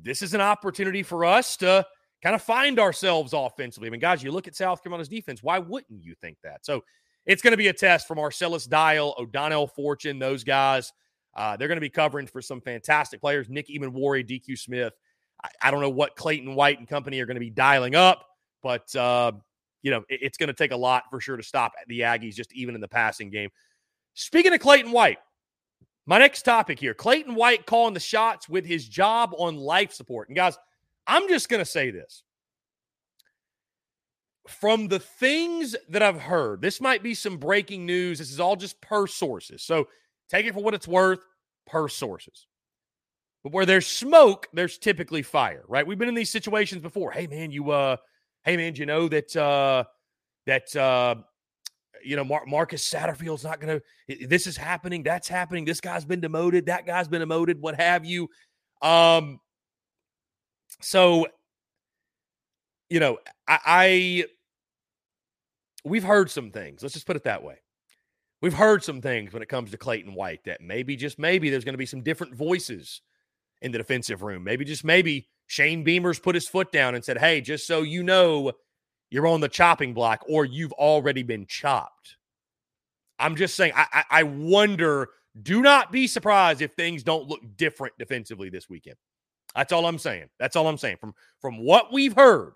this 0.00 0.22
is 0.22 0.34
an 0.34 0.40
opportunity 0.40 1.02
for 1.02 1.24
us 1.24 1.56
to 1.58 1.86
kind 2.22 2.34
of 2.34 2.42
find 2.42 2.78
ourselves 2.78 3.32
offensively. 3.32 3.88
I 3.88 3.90
mean, 3.90 4.00
guys, 4.00 4.22
you 4.22 4.30
look 4.30 4.48
at 4.48 4.56
South 4.56 4.82
Carolina's 4.82 5.08
defense. 5.08 5.42
Why 5.42 5.58
wouldn't 5.58 6.02
you 6.02 6.14
think 6.14 6.38
that? 6.42 6.64
So 6.64 6.84
it's 7.26 7.42
going 7.42 7.52
to 7.52 7.56
be 7.56 7.68
a 7.68 7.72
test 7.72 8.06
for 8.06 8.14
Marcellus 8.14 8.66
Dial, 8.66 9.14
O'Donnell 9.18 9.66
Fortune, 9.66 10.18
those 10.18 10.44
guys. 10.44 10.92
Uh, 11.34 11.56
they're 11.56 11.68
going 11.68 11.76
to 11.76 11.82
be 11.82 11.90
covering 11.90 12.26
for 12.26 12.42
some 12.42 12.60
fantastic 12.60 13.20
players. 13.20 13.48
Nick 13.48 13.68
Emmanwori, 13.68 14.26
DQ 14.28 14.58
Smith. 14.58 14.92
I, 15.42 15.48
I, 15.62 15.70
don't 15.70 15.80
know 15.80 15.88
what 15.88 16.14
Clayton 16.14 16.54
White 16.54 16.78
and 16.78 16.86
company 16.86 17.20
are 17.20 17.26
going 17.26 17.36
to 17.36 17.40
be 17.40 17.48
dialing 17.48 17.94
up, 17.94 18.26
but 18.62 18.94
uh, 18.96 19.32
you 19.82 19.90
know 19.90 20.04
it, 20.08 20.20
it's 20.22 20.38
going 20.38 20.48
to 20.48 20.54
take 20.54 20.72
a 20.72 20.76
lot 20.76 21.04
for 21.10 21.20
sure 21.20 21.36
to 21.36 21.42
stop 21.42 21.72
the 21.88 22.00
Aggies, 22.00 22.34
just 22.34 22.52
even 22.52 22.74
in 22.74 22.80
the 22.80 22.88
passing 22.88 23.30
game. 23.30 23.50
Speaking 24.14 24.52
of 24.52 24.60
Clayton 24.60 24.92
White, 24.92 25.18
my 26.06 26.18
next 26.18 26.42
topic 26.42 26.78
here 26.78 26.94
Clayton 26.94 27.34
White 27.34 27.66
calling 27.66 27.94
the 27.94 28.00
shots 28.00 28.48
with 28.48 28.66
his 28.66 28.88
job 28.88 29.32
on 29.38 29.56
life 29.56 29.92
support. 29.92 30.28
And 30.28 30.36
guys, 30.36 30.56
I'm 31.06 31.28
just 31.28 31.48
going 31.48 31.60
to 31.60 31.70
say 31.70 31.90
this. 31.90 32.22
From 34.48 34.88
the 34.88 34.98
things 34.98 35.76
that 35.88 36.02
I've 36.02 36.20
heard, 36.20 36.60
this 36.60 36.80
might 36.80 37.02
be 37.02 37.14
some 37.14 37.36
breaking 37.36 37.86
news. 37.86 38.18
This 38.18 38.32
is 38.32 38.40
all 38.40 38.56
just 38.56 38.80
per 38.80 39.06
sources. 39.06 39.62
So 39.62 39.86
take 40.28 40.46
it 40.46 40.54
for 40.54 40.62
what 40.62 40.74
it's 40.74 40.88
worth, 40.88 41.20
per 41.66 41.88
sources. 41.88 42.46
But 43.44 43.52
where 43.52 43.66
there's 43.66 43.86
smoke, 43.86 44.48
there's 44.52 44.78
typically 44.78 45.22
fire, 45.22 45.64
right? 45.68 45.86
We've 45.86 45.98
been 45.98 46.08
in 46.08 46.14
these 46.14 46.30
situations 46.30 46.82
before. 46.82 47.12
Hey 47.12 47.26
man, 47.26 47.50
you 47.50 47.70
uh 47.70 47.96
hey 48.44 48.56
man, 48.56 48.74
you 48.74 48.86
know 48.86 49.08
that 49.08 49.34
uh 49.36 49.84
that 50.46 50.74
uh 50.76 51.16
you 52.04 52.16
know, 52.16 52.24
Mar- 52.24 52.46
Marcus 52.46 52.88
Satterfield's 52.88 53.44
not 53.44 53.60
going 53.60 53.80
to. 54.08 54.26
This 54.26 54.46
is 54.46 54.56
happening. 54.56 55.02
That's 55.02 55.28
happening. 55.28 55.64
This 55.64 55.80
guy's 55.80 56.04
been 56.04 56.20
demoted. 56.20 56.66
That 56.66 56.86
guy's 56.86 57.08
been 57.08 57.20
demoted. 57.20 57.60
What 57.60 57.80
have 57.80 58.04
you? 58.04 58.28
Um. 58.80 59.40
So, 60.80 61.28
you 62.90 62.98
know, 62.98 63.18
I, 63.46 63.58
I 63.66 64.24
we've 65.84 66.04
heard 66.04 66.30
some 66.30 66.50
things. 66.50 66.82
Let's 66.82 66.94
just 66.94 67.06
put 67.06 67.16
it 67.16 67.24
that 67.24 67.42
way. 67.42 67.58
We've 68.40 68.54
heard 68.54 68.82
some 68.82 69.00
things 69.00 69.32
when 69.32 69.42
it 69.42 69.48
comes 69.48 69.70
to 69.70 69.76
Clayton 69.76 70.14
White 70.14 70.44
that 70.44 70.60
maybe 70.60 70.96
just 70.96 71.18
maybe 71.18 71.50
there's 71.50 71.64
going 71.64 71.74
to 71.74 71.78
be 71.78 71.86
some 71.86 72.02
different 72.02 72.34
voices 72.34 73.02
in 73.60 73.70
the 73.70 73.78
defensive 73.78 74.22
room. 74.22 74.42
Maybe 74.42 74.64
just 74.64 74.84
maybe 74.84 75.28
Shane 75.52 75.84
Beamer's 75.84 76.18
put 76.18 76.34
his 76.34 76.48
foot 76.48 76.72
down 76.72 76.94
and 76.94 77.04
said, 77.04 77.18
"Hey, 77.18 77.42
just 77.42 77.66
so 77.66 77.82
you 77.82 78.02
know, 78.02 78.52
you're 79.10 79.26
on 79.26 79.42
the 79.42 79.48
chopping 79.50 79.92
block 79.92 80.24
or 80.26 80.46
you've 80.46 80.72
already 80.72 81.22
been 81.22 81.44
chopped. 81.44 82.16
I'm 83.18 83.36
just 83.36 83.54
saying, 83.54 83.74
I, 83.76 83.84
I, 83.92 84.04
I 84.10 84.22
wonder, 84.22 85.10
do 85.42 85.60
not 85.60 85.92
be 85.92 86.06
surprised 86.06 86.62
if 86.62 86.72
things 86.72 87.02
don't 87.02 87.28
look 87.28 87.40
different 87.58 87.92
defensively 87.98 88.48
this 88.48 88.70
weekend. 88.70 88.96
That's 89.54 89.74
all 89.74 89.84
I'm 89.84 89.98
saying. 89.98 90.30
That's 90.38 90.56
all 90.56 90.66
I'm 90.66 90.78
saying. 90.78 90.96
From 90.98 91.12
from 91.38 91.58
what 91.58 91.92
we've 91.92 92.14
heard, 92.14 92.54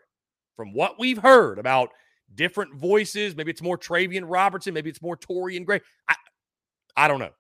from 0.57 0.73
what 0.73 0.99
we've 0.99 1.19
heard 1.19 1.59
about 1.59 1.91
different 2.35 2.75
voices, 2.77 3.37
maybe 3.37 3.51
it's 3.51 3.61
more 3.61 3.77
Travian 3.77 4.25
Robertson, 4.25 4.73
maybe 4.73 4.89
it's 4.89 5.03
more 5.03 5.19
Torian 5.19 5.67
Gray. 5.67 5.83
I 6.09 6.15
I 6.97 7.09
don't 7.09 7.21
know. 7.21 7.35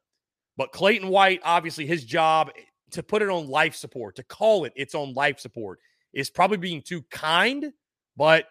But 0.59 0.73
Clayton 0.73 1.09
White, 1.09 1.41
obviously, 1.43 1.87
his 1.87 2.05
job 2.05 2.51
to 2.97 3.03
put 3.03 3.23
it 3.23 3.31
on 3.31 3.49
life 3.49 3.75
support, 3.75 4.17
to 4.17 4.23
call 4.23 4.65
it 4.65 4.73
its 4.77 4.95
own 4.95 5.15
life 5.15 5.39
support, 5.39 5.79
is 6.13 6.29
probably 6.29 6.57
being 6.57 6.83
too 6.83 7.03
kind. 7.11 7.73
But 8.17 8.47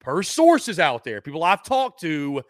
per 0.00 0.22
sources 0.22 0.78
out 0.78 1.04
there, 1.04 1.20
people 1.20 1.42
I've 1.42 1.62
talked 1.62 2.00
to, 2.00 2.42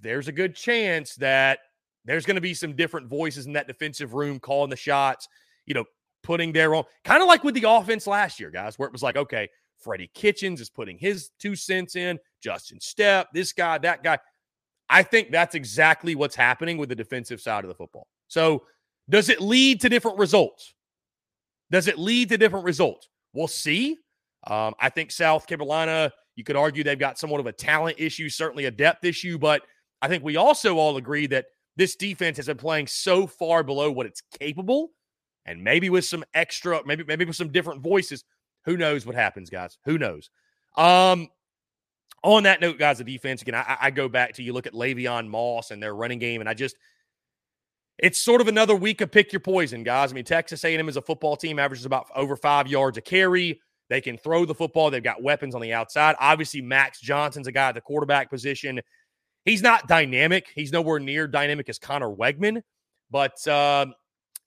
there's 0.00 0.28
a 0.28 0.32
good 0.32 0.54
chance 0.54 1.14
that 1.16 1.60
there's 2.04 2.26
going 2.26 2.36
to 2.36 2.40
be 2.40 2.54
some 2.54 2.74
different 2.74 3.08
voices 3.08 3.46
in 3.46 3.52
that 3.52 3.66
defensive 3.66 4.14
room 4.14 4.40
calling 4.40 4.70
the 4.70 4.76
shots, 4.76 5.28
you 5.66 5.74
know, 5.74 5.84
putting 6.22 6.52
their 6.52 6.74
own, 6.74 6.84
kind 7.04 7.22
of 7.22 7.28
like 7.28 7.44
with 7.44 7.54
the 7.54 7.68
offense 7.68 8.06
last 8.06 8.40
year, 8.40 8.50
guys, 8.50 8.78
where 8.78 8.86
it 8.86 8.92
was 8.92 9.02
like, 9.02 9.16
okay, 9.16 9.48
Freddie 9.78 10.10
Kitchens 10.14 10.60
is 10.60 10.70
putting 10.70 10.98
his 10.98 11.30
two 11.38 11.54
cents 11.54 11.96
in, 11.96 12.18
Justin 12.42 12.78
Stepp, 12.78 13.26
this 13.32 13.52
guy, 13.52 13.78
that 13.78 14.02
guy. 14.02 14.18
I 14.90 15.02
think 15.02 15.30
that's 15.30 15.54
exactly 15.54 16.14
what's 16.14 16.34
happening 16.34 16.78
with 16.78 16.88
the 16.88 16.94
defensive 16.94 17.40
side 17.40 17.62
of 17.62 17.68
the 17.68 17.74
football. 17.74 18.06
So, 18.26 18.64
does 19.08 19.28
it 19.28 19.40
lead 19.40 19.80
to 19.82 19.88
different 19.88 20.18
results? 20.18 20.74
Does 21.70 21.88
it 21.88 21.98
lead 21.98 22.30
to 22.30 22.38
different 22.38 22.64
results? 22.64 23.08
We'll 23.32 23.48
see. 23.48 23.98
Um, 24.46 24.74
I 24.80 24.88
think 24.88 25.10
South 25.10 25.46
Carolina, 25.46 26.12
you 26.36 26.44
could 26.44 26.56
argue 26.56 26.84
they've 26.84 26.98
got 26.98 27.18
somewhat 27.18 27.40
of 27.40 27.46
a 27.46 27.52
talent 27.52 27.96
issue, 27.98 28.28
certainly 28.28 28.66
a 28.66 28.70
depth 28.70 29.04
issue, 29.04 29.38
but 29.38 29.62
I 30.00 30.08
think 30.08 30.24
we 30.24 30.36
also 30.36 30.76
all 30.76 30.96
agree 30.96 31.26
that 31.28 31.46
this 31.76 31.96
defense 31.96 32.36
has 32.36 32.46
been 32.46 32.56
playing 32.56 32.86
so 32.86 33.26
far 33.26 33.62
below 33.62 33.90
what 33.90 34.06
it's 34.06 34.22
capable. 34.38 34.90
And 35.46 35.62
maybe 35.62 35.90
with 35.90 36.04
some 36.04 36.24
extra, 36.34 36.80
maybe, 36.84 37.04
maybe 37.04 37.24
with 37.24 37.36
some 37.36 37.50
different 37.50 37.82
voices, 37.82 38.24
who 38.64 38.76
knows 38.76 39.06
what 39.06 39.14
happens, 39.14 39.48
guys? 39.48 39.78
Who 39.84 39.98
knows? 39.98 40.30
Um, 40.76 41.28
on 42.22 42.42
that 42.42 42.60
note, 42.60 42.78
guys, 42.78 42.98
the 42.98 43.04
defense 43.04 43.42
again, 43.42 43.54
I, 43.54 43.76
I 43.80 43.90
go 43.90 44.08
back 44.08 44.34
to 44.34 44.42
you 44.42 44.52
look 44.52 44.66
at 44.66 44.74
Le'Veon 44.74 45.28
Moss 45.28 45.70
and 45.70 45.82
their 45.82 45.94
running 45.94 46.18
game, 46.18 46.40
and 46.40 46.48
I 46.48 46.54
just 46.54 46.76
it's 47.98 48.18
sort 48.18 48.40
of 48.40 48.48
another 48.48 48.76
week 48.76 49.00
of 49.00 49.10
pick 49.10 49.32
your 49.32 49.40
poison, 49.40 49.82
guys. 49.82 50.12
I 50.12 50.14
mean, 50.14 50.24
Texas 50.24 50.64
A&M 50.64 50.88
is 50.88 50.96
a 50.96 51.02
football 51.02 51.36
team, 51.36 51.58
averages 51.58 51.84
about 51.84 52.06
over 52.14 52.36
five 52.36 52.68
yards 52.68 52.96
a 52.96 53.00
carry. 53.00 53.60
They 53.88 54.00
can 54.00 54.18
throw 54.18 54.44
the 54.44 54.54
football. 54.54 54.90
They've 54.90 55.02
got 55.02 55.22
weapons 55.22 55.54
on 55.54 55.60
the 55.60 55.72
outside. 55.72 56.14
Obviously, 56.20 56.60
Max 56.60 57.00
Johnson's 57.00 57.46
a 57.46 57.52
guy 57.52 57.70
at 57.70 57.74
the 57.74 57.80
quarterback 57.80 58.30
position. 58.30 58.80
He's 59.44 59.62
not 59.62 59.88
dynamic. 59.88 60.46
He's 60.54 60.72
nowhere 60.72 61.00
near 61.00 61.26
dynamic 61.26 61.68
as 61.68 61.78
Conner 61.78 62.14
Weigman, 62.14 62.62
but 63.10 63.46
uh, 63.48 63.86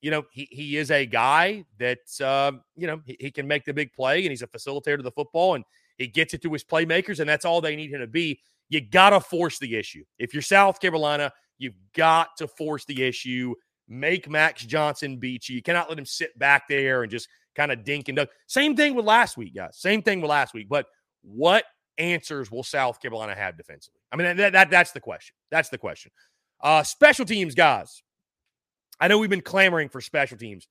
you 0.01 0.11
know 0.11 0.23
he 0.31 0.47
he 0.51 0.77
is 0.77 0.91
a 0.91 1.05
guy 1.05 1.65
that 1.79 1.99
uh, 2.21 2.51
you 2.75 2.85
know 2.87 3.01
he, 3.05 3.17
he, 3.19 3.31
can 3.31 3.47
make 3.47 3.65
the 3.65 3.73
big 3.73 3.91
play, 3.93 4.19
and 4.19 4.29
he's 4.29 4.43
a 4.43 4.47
facilitator 4.47 4.99
of 4.99 5.03
the 5.03 5.11
football, 5.11 5.55
and 5.55 5.63
he 5.97 6.07
gets 6.07 6.35
it 6.35 6.41
to 6.43 6.53
his 6.53 6.63
playmakers, 6.63 7.19
and 7.19 7.27
that's 7.27 7.45
all 7.45 7.61
they 7.61 7.75
need 7.75 7.91
him 7.91 7.99
to 7.99 8.07
be. 8.07 8.39
You 8.69 8.79
got 8.79 9.09
to 9.09 9.19
force 9.19 9.57
the 9.57 9.75
issue. 9.75 10.03
If 10.19 10.33
you're 10.33 10.43
South 10.43 10.79
Carolina, 10.79 11.33
you've 11.61 11.75
got 11.93 12.35
to 12.37 12.47
force 12.47 12.85
the 12.85 13.03
issue. 13.03 13.53
Make 13.87 14.29
Max 14.29 14.65
Johnson 14.65 15.17
beat 15.17 15.47
you. 15.47 15.55
You 15.55 15.61
cannot 15.61 15.89
let 15.89 15.99
him 15.99 16.05
sit 16.05 16.37
back 16.39 16.67
there 16.67 17.03
and 17.03 17.11
just 17.11 17.27
kind 17.55 17.71
of 17.71 17.83
dink 17.83 18.09
and 18.09 18.15
dunk. 18.15 18.29
Same 18.47 18.75
thing 18.75 18.95
with 18.95 19.05
last 19.05 19.37
week, 19.37 19.55
guys. 19.55 19.77
Same 19.77 20.01
thing 20.01 20.21
with 20.21 20.29
last 20.29 20.53
week. 20.53 20.67
But 20.69 20.87
what 21.21 21.65
answers 21.97 22.49
will 22.49 22.63
South 22.63 23.01
Carolina 23.01 23.35
have 23.35 23.57
defensively? 23.57 23.99
I 24.11 24.15
mean, 24.15 24.37
that, 24.37 24.53
that 24.53 24.69
that's 24.69 24.91
the 24.91 24.99
question. 24.99 25.35
That's 25.51 25.69
the 25.69 25.77
question. 25.77 26.11
Uh, 26.61 26.83
special 26.83 27.25
teams, 27.25 27.53
guys. 27.53 28.01
I 28.99 29.07
know 29.07 29.17
we've 29.17 29.29
been 29.29 29.41
clamoring 29.41 29.89
for 29.89 29.99
special 29.99 30.37
teams 30.37 30.67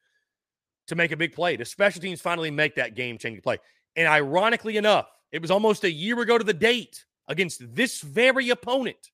to 0.87 0.95
make 0.95 1.13
a 1.13 1.17
big 1.17 1.35
play. 1.35 1.57
The 1.57 1.65
special 1.65 2.01
teams 2.01 2.21
finally 2.21 2.51
make 2.51 2.77
that 2.77 2.95
game 2.95 3.19
changing 3.19 3.43
play. 3.43 3.59
And 3.97 4.09
ironically 4.09 4.77
enough, 4.77 5.07
it 5.33 5.43
was 5.43 5.51
almost 5.51 5.85
a 5.85 5.91
year 5.91 6.21
ago 6.21 6.39
to 6.39 6.45
the 6.45 6.55
date 6.55 7.05
against 7.29 7.63
this 7.75 8.01
very 8.01 8.51
opponent 8.51 9.11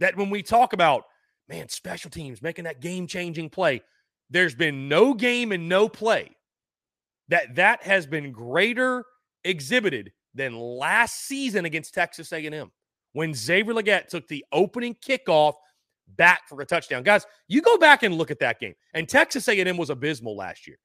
that 0.00 0.16
when 0.16 0.30
we 0.30 0.42
talk 0.42 0.72
about, 0.72 1.04
man, 1.48 1.68
special 1.68 2.10
teams 2.10 2.42
making 2.42 2.64
that 2.64 2.80
game 2.80 3.06
changing 3.06 3.50
play, 3.50 3.82
there's 4.30 4.54
been 4.54 4.88
no 4.88 5.14
game 5.14 5.52
and 5.52 5.68
no 5.68 5.88
play 5.88 6.34
that 7.28 7.54
that 7.54 7.82
has 7.82 8.06
been 8.06 8.32
greater 8.32 9.04
exhibited 9.44 10.12
than 10.34 10.58
last 10.58 11.26
season 11.26 11.64
against 11.64 11.94
Texas 11.94 12.32
A&M 12.32 12.70
when 13.12 13.34
Xavier 13.34 13.74
Legette 13.74 14.08
took 14.08 14.26
the 14.28 14.44
opening 14.52 14.94
kickoff 14.94 15.54
back 16.16 16.48
for 16.48 16.60
a 16.60 16.66
touchdown. 16.66 17.02
Guys, 17.02 17.26
you 17.48 17.62
go 17.62 17.78
back 17.78 18.02
and 18.02 18.16
look 18.16 18.30
at 18.30 18.40
that 18.40 18.60
game. 18.60 18.74
And 18.92 19.08
Texas 19.08 19.48
A&M 19.48 19.76
was 19.76 19.90
abysmal 19.90 20.36
last 20.36 20.66
year. 20.66 20.78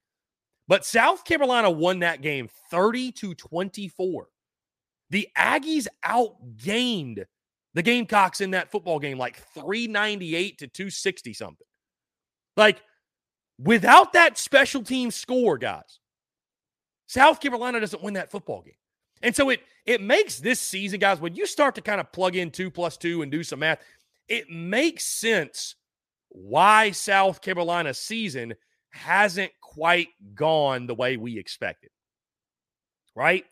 But 0.67 0.85
South 0.85 1.25
Carolina 1.25 1.69
won 1.69 1.99
that 1.99 2.21
game 2.21 2.47
30 2.69 3.11
to 3.13 3.33
24. 3.33 4.27
The 5.09 5.27
Aggies 5.35 5.87
outgained 6.05 7.25
the 7.73 7.83
Gamecocks 7.83 8.41
in 8.41 8.51
that 8.51 8.71
football 8.71 8.99
game 8.99 9.17
like 9.17 9.37
398 9.53 10.59
to 10.59 10.67
260 10.67 11.33
something. 11.33 11.67
Like 12.57 12.81
without 13.59 14.13
that 14.13 14.37
special 14.37 14.83
team 14.83 15.11
score, 15.11 15.57
guys, 15.57 15.99
South 17.07 17.39
Carolina 17.39 17.79
doesn't 17.79 18.03
win 18.03 18.15
that 18.15 18.31
football 18.31 18.61
game. 18.61 18.73
And 19.21 19.35
so 19.35 19.49
it 19.49 19.61
it 19.85 20.01
makes 20.01 20.37
this 20.39 20.59
season, 20.59 20.99
guys, 20.99 21.19
when 21.19 21.35
you 21.35 21.45
start 21.45 21.75
to 21.75 21.81
kind 21.81 21.99
of 21.99 22.11
plug 22.11 22.35
in 22.35 22.51
two 22.51 22.69
plus 22.69 22.97
two 22.97 23.21
and 23.21 23.31
do 23.31 23.43
some 23.43 23.59
math, 23.59 23.81
it 24.27 24.49
makes 24.49 25.03
sense 25.05 25.75
why 26.29 26.91
South 26.91 27.41
Carolina's 27.41 27.97
season 27.97 28.53
hasn't 28.91 29.51
quite 29.61 30.09
gone 30.35 30.87
the 30.87 30.95
way 30.95 31.17
we 31.17 31.37
expected. 31.37 31.89
Right? 33.15 33.45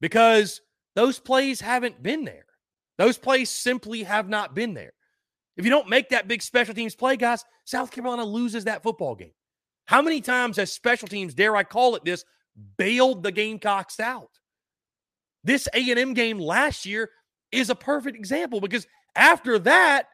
Because 0.00 0.60
those 0.94 1.18
plays 1.18 1.60
haven't 1.60 2.02
been 2.02 2.24
there. 2.24 2.46
Those 3.02 3.18
plays 3.18 3.50
simply 3.50 4.04
have 4.04 4.28
not 4.28 4.54
been 4.54 4.74
there. 4.74 4.92
If 5.56 5.64
you 5.64 5.72
don't 5.72 5.88
make 5.88 6.10
that 6.10 6.28
big 6.28 6.40
special 6.40 6.72
teams 6.72 6.94
play, 6.94 7.16
guys, 7.16 7.44
South 7.64 7.90
Carolina 7.90 8.24
loses 8.24 8.62
that 8.66 8.84
football 8.84 9.16
game. 9.16 9.32
How 9.86 10.02
many 10.02 10.20
times 10.20 10.56
has 10.56 10.70
special 10.70 11.08
teams, 11.08 11.34
dare 11.34 11.56
I 11.56 11.64
call 11.64 11.96
it 11.96 12.04
this, 12.04 12.24
bailed 12.78 13.24
the 13.24 13.32
Gamecocks 13.32 13.98
out? 13.98 14.30
This 15.42 15.66
A&M 15.74 16.14
game 16.14 16.38
last 16.38 16.86
year 16.86 17.10
is 17.50 17.70
a 17.70 17.74
perfect 17.74 18.16
example 18.16 18.60
because 18.60 18.86
after 19.16 19.58
that, 19.58 20.06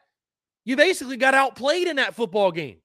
you 0.65 0.75
basically 0.75 1.17
got 1.17 1.35
outplayed 1.35 1.87
in 1.87 1.97
that 1.97 2.15
football 2.15 2.51
game. 2.51 2.77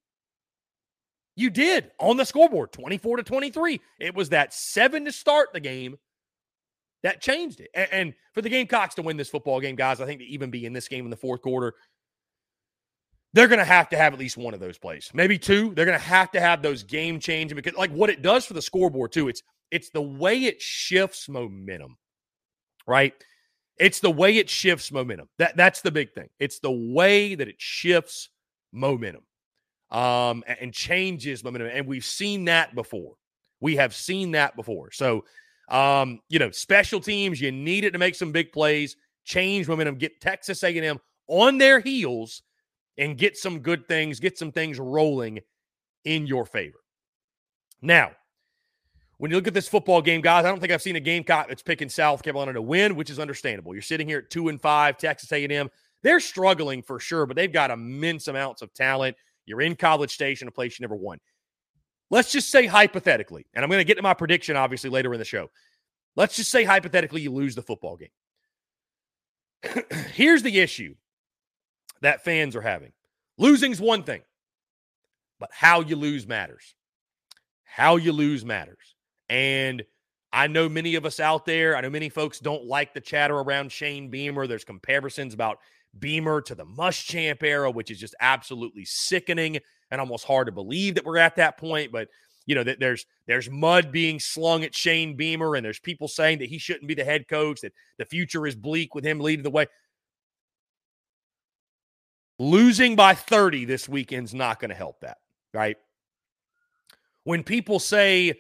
You 1.35 1.49
did 1.49 1.93
on 1.99 2.19
the 2.19 2.27
scoreboard, 2.27 2.73
24 2.73 3.17
to 3.17 3.23
23. 3.23 3.81
It 4.01 4.15
was 4.15 4.29
that 4.29 4.53
seven 4.53 5.07
to 5.07 5.13
start 5.13 5.55
the 5.55 5.61
game 5.61 5.97
that 7.05 7.21
changed 7.21 7.61
it. 7.61 7.71
And, 7.75 7.89
and, 7.93 8.15
for 8.33 8.43
the 8.43 8.49
Gamecocks 8.49 8.97
to 8.97 9.03
win 9.03 9.17
this 9.17 9.29
football 9.29 9.61
game, 9.61 9.77
guys, 9.77 10.01
I 10.01 10.07
think 10.07 10.21
to 10.21 10.27
even 10.27 10.51
be 10.51 10.67
in 10.67 10.73
this 10.73 10.89
game 10.89 11.05
in 11.05 11.11
the 11.11 11.17
fourth 11.17 11.41
quarter, 11.41 11.75
they're 13.33 13.47
going 13.47 13.61
to 13.61 13.65
have 13.65 13.89
to 13.91 13.97
have 13.97 14.13
at 14.13 14.19
least 14.19 14.37
one 14.37 14.55
of 14.55 14.61
those 14.61 14.79
plays, 14.79 15.11
maybe 15.15 15.39
two. 15.39 15.73
They're 15.75 15.85
going 15.85 15.99
to 15.99 16.05
have 16.05 16.33
to 16.33 16.41
have 16.41 16.63
those 16.63 16.83
game 16.83 17.21
changing 17.21 17.55
because, 17.55 17.75
like, 17.75 17.93
what 17.93 18.11
it 18.11 18.23
does 18.23 18.45
for 18.45 18.55
the 18.55 18.63
scoreboard 18.63 19.13
too. 19.13 19.29
It's 19.29 19.43
it's 19.71 19.91
the 19.91 20.03
way 20.03 20.45
it 20.45 20.61
shifts 20.61 21.29
momentum, 21.29 21.97
right? 22.87 23.13
It's 23.79 24.01
the 24.01 24.11
way 24.11 24.37
it 24.39 24.49
shifts 24.49 24.91
momentum. 24.91 25.29
That 25.39 25.57
that's 25.57 25.83
the 25.83 25.91
big 25.93 26.13
thing. 26.13 26.29
It's 26.41 26.59
the 26.59 26.73
way 26.73 27.35
that 27.35 27.49
it 27.49 27.57
shifts 27.59 28.31
momentum 28.73 29.23
um, 29.91 30.43
and 30.47 30.73
changes 30.73 31.45
momentum. 31.45 31.71
And 31.73 31.87
we've 31.87 32.05
seen 32.05 32.47
that 32.47 32.75
before. 32.75 33.15
We 33.61 33.77
have 33.77 33.95
seen 33.95 34.33
that 34.33 34.57
before. 34.57 34.91
So, 34.93 35.25
um, 35.69 36.21
you 36.29 36.39
know, 36.39 36.51
special 36.51 37.01
teams, 37.01 37.41
you 37.41 37.51
need 37.53 37.85
it 37.85 37.93
to 37.93 37.99
make 37.99 38.15
some 38.15 38.33
big 38.33 38.53
plays, 38.53 38.97
change 39.25 39.69
momentum, 39.69 39.97
get 39.97 40.21
Texas 40.21 40.63
A&M 40.63 40.99
on 41.29 41.59
their 41.59 41.81
heels, 41.81 42.43
and 42.99 43.17
get 43.17 43.37
some 43.37 43.61
good 43.61 43.89
things, 43.89 44.21
get 44.21 44.39
some 44.39 44.53
things 44.53 44.79
rolling 44.79 45.41
in 46.05 46.27
your 46.27 46.45
favor. 46.45 46.79
Now, 47.81 48.13
when 49.19 49.31
you 49.31 49.37
look 49.37 49.47
at 49.47 49.55
this 49.55 49.69
football 49.69 50.03
game, 50.03 50.21
guys, 50.21 50.45
I 50.45 50.49
don't 50.49 50.61
think 50.61 50.73
I've 50.73 50.83
seen 50.83 50.97
a 50.97 51.01
Gamecock 51.01 51.49
that's 51.49 51.63
picking 51.63 51.89
South 51.89 52.23
Carolina 52.23 52.53
to 52.55 52.63
win, 52.63 52.97
which 52.97 53.11
is 53.11 53.19
understandable. 53.19 53.75
You're 53.75 53.83
sitting 53.83 54.09
here 54.09 54.19
at 54.19 54.31
two 54.31 54.49
and 54.49 54.61
five, 54.61 54.99
Texas 54.99 55.33
A&M. 55.33 55.71
They're 56.03 56.21
struggling 56.21 56.83
for 56.83 57.01
sure, 57.01 57.25
but 57.25 57.37
they've 57.37 57.53
got 57.53 57.71
immense 57.71 58.29
amounts 58.29 58.61
of 58.61 58.75
talent. 58.75 59.17
You're 59.47 59.63
in 59.63 59.77
College 59.77 60.13
Station, 60.13 60.49
a 60.49 60.51
place 60.51 60.79
you 60.79 60.85
never 60.85 60.97
won. 60.97 61.19
Let's 62.11 62.31
just 62.31 62.51
say 62.51 62.67
hypothetically, 62.67 63.47
and 63.55 63.65
I'm 63.65 63.71
going 63.71 63.81
to 63.81 63.85
get 63.85 63.97
to 63.97 64.03
my 64.03 64.15
prediction 64.15 64.57
obviously 64.57 64.91
later 64.91 65.13
in 65.13 65.19
the 65.19 65.25
show. 65.25 65.51
Let's 66.17 66.37
just 66.37 66.51
say 66.51 66.65
hypothetically 66.65 67.23
you 67.23 67.33
lose 67.33 67.55
the 67.55 67.63
football 67.63 67.97
game. 67.97 68.09
Here's 70.13 70.43
the 70.43 70.61
issue 70.61 70.95
that 72.03 72.25
fans 72.25 72.55
are 72.55 72.61
having 72.61 72.93
losing's 73.39 73.81
one 73.81 74.03
thing, 74.03 74.23
but 75.41 75.51
how 75.53 75.81
you 75.81 75.97
lose 75.97 76.27
matters. 76.27 76.75
How 77.65 77.97
you 77.97 78.13
lose 78.13 78.45
matters. 78.45 78.95
And 79.29 79.83
I 80.33 80.47
know 80.47 80.69
many 80.69 80.95
of 80.95 81.05
us 81.05 81.19
out 81.19 81.47
there, 81.47 81.77
I 81.77 81.81
know 81.81 81.91
many 81.91 82.09
folks 82.09 82.39
don't 82.39 82.65
like 82.65 82.95
the 82.95 83.01
chatter 83.01 83.37
around 83.37 83.73
Shane 83.73 84.11
Beamer. 84.11 84.47
There's 84.47 84.65
comparisons 84.65 85.35
about 85.35 85.59
Beamer 85.99 86.41
to 86.43 86.55
the 86.55 86.67
Muschamp 86.67 87.43
era, 87.43 87.71
which 87.71 87.91
is 87.91 87.99
just 87.99 88.15
absolutely 88.21 88.85
sickening 88.85 89.59
and 89.91 90.01
almost 90.01 90.25
hard 90.25 90.47
to 90.47 90.53
believe 90.53 90.95
that 90.95 91.05
we're 91.05 91.19
at 91.19 91.37
that 91.37 91.59
point. 91.59 91.93
But 91.93 92.09
you 92.47 92.55
know 92.55 92.65
that 92.65 92.81
there's 92.81 93.07
there's 93.27 93.51
mud 93.51 93.91
being 93.91 94.21
slung 94.21 94.65
at 94.65 94.75
Shane 94.75 95.17
Beamer, 95.17 95.57
and 95.57 95.65
there's 95.65 95.81
people 95.81 96.09
saying 96.09 96.39
that 96.39 96.49
he 96.49 96.59
shouldn't 96.59 96.89
be 96.89 96.95
the 96.95 97.05
head 97.05 97.29
coach, 97.29 97.61
that 97.63 97.73
the 97.99 98.05
future 98.05 98.47
is 98.47 98.55
bleak 98.55 98.95
with 98.95 99.05
him 99.05 99.21
leading 99.21 99.43
the 99.43 99.51
way. 99.51 99.67
Losing 102.39 102.97
by 102.97 103.15
30 103.15 103.65
this 103.65 103.89
weekend's 103.89 104.35
not 104.35 104.59
going 104.59 104.71
to 104.71 104.75
help 104.75 105.01
that, 105.01 105.19
right? 105.53 105.77
When 107.23 107.45
people 107.45 107.79
say 107.79 108.35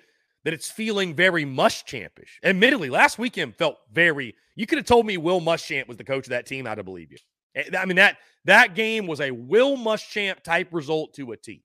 that 0.44 0.52
it's 0.52 0.70
feeling 0.70 1.14
very 1.14 1.44
Muschampish, 1.44 2.38
admittedly, 2.42 2.90
last 2.90 3.18
weekend 3.18 3.56
felt 3.56 3.78
very. 3.92 4.34
You 4.56 4.66
could 4.66 4.78
have 4.78 4.86
told 4.86 5.06
me 5.06 5.16
Will 5.16 5.40
Muschamp 5.40 5.88
was 5.88 5.96
the 5.96 6.04
coach 6.04 6.26
of 6.26 6.30
that 6.30 6.46
team. 6.46 6.66
I'd 6.66 6.78
have 6.78 6.84
believed 6.84 7.12
you. 7.12 7.18
Eh, 7.54 7.64
I 7.76 7.84
mean 7.84 7.96
that 7.96 8.18
that 8.44 8.74
game 8.74 9.06
was 9.06 9.20
a 9.20 9.30
Will 9.30 9.76
Muschamp 9.76 10.42
type 10.42 10.68
result 10.72 11.14
to 11.14 11.32
a 11.32 11.36
T, 11.36 11.62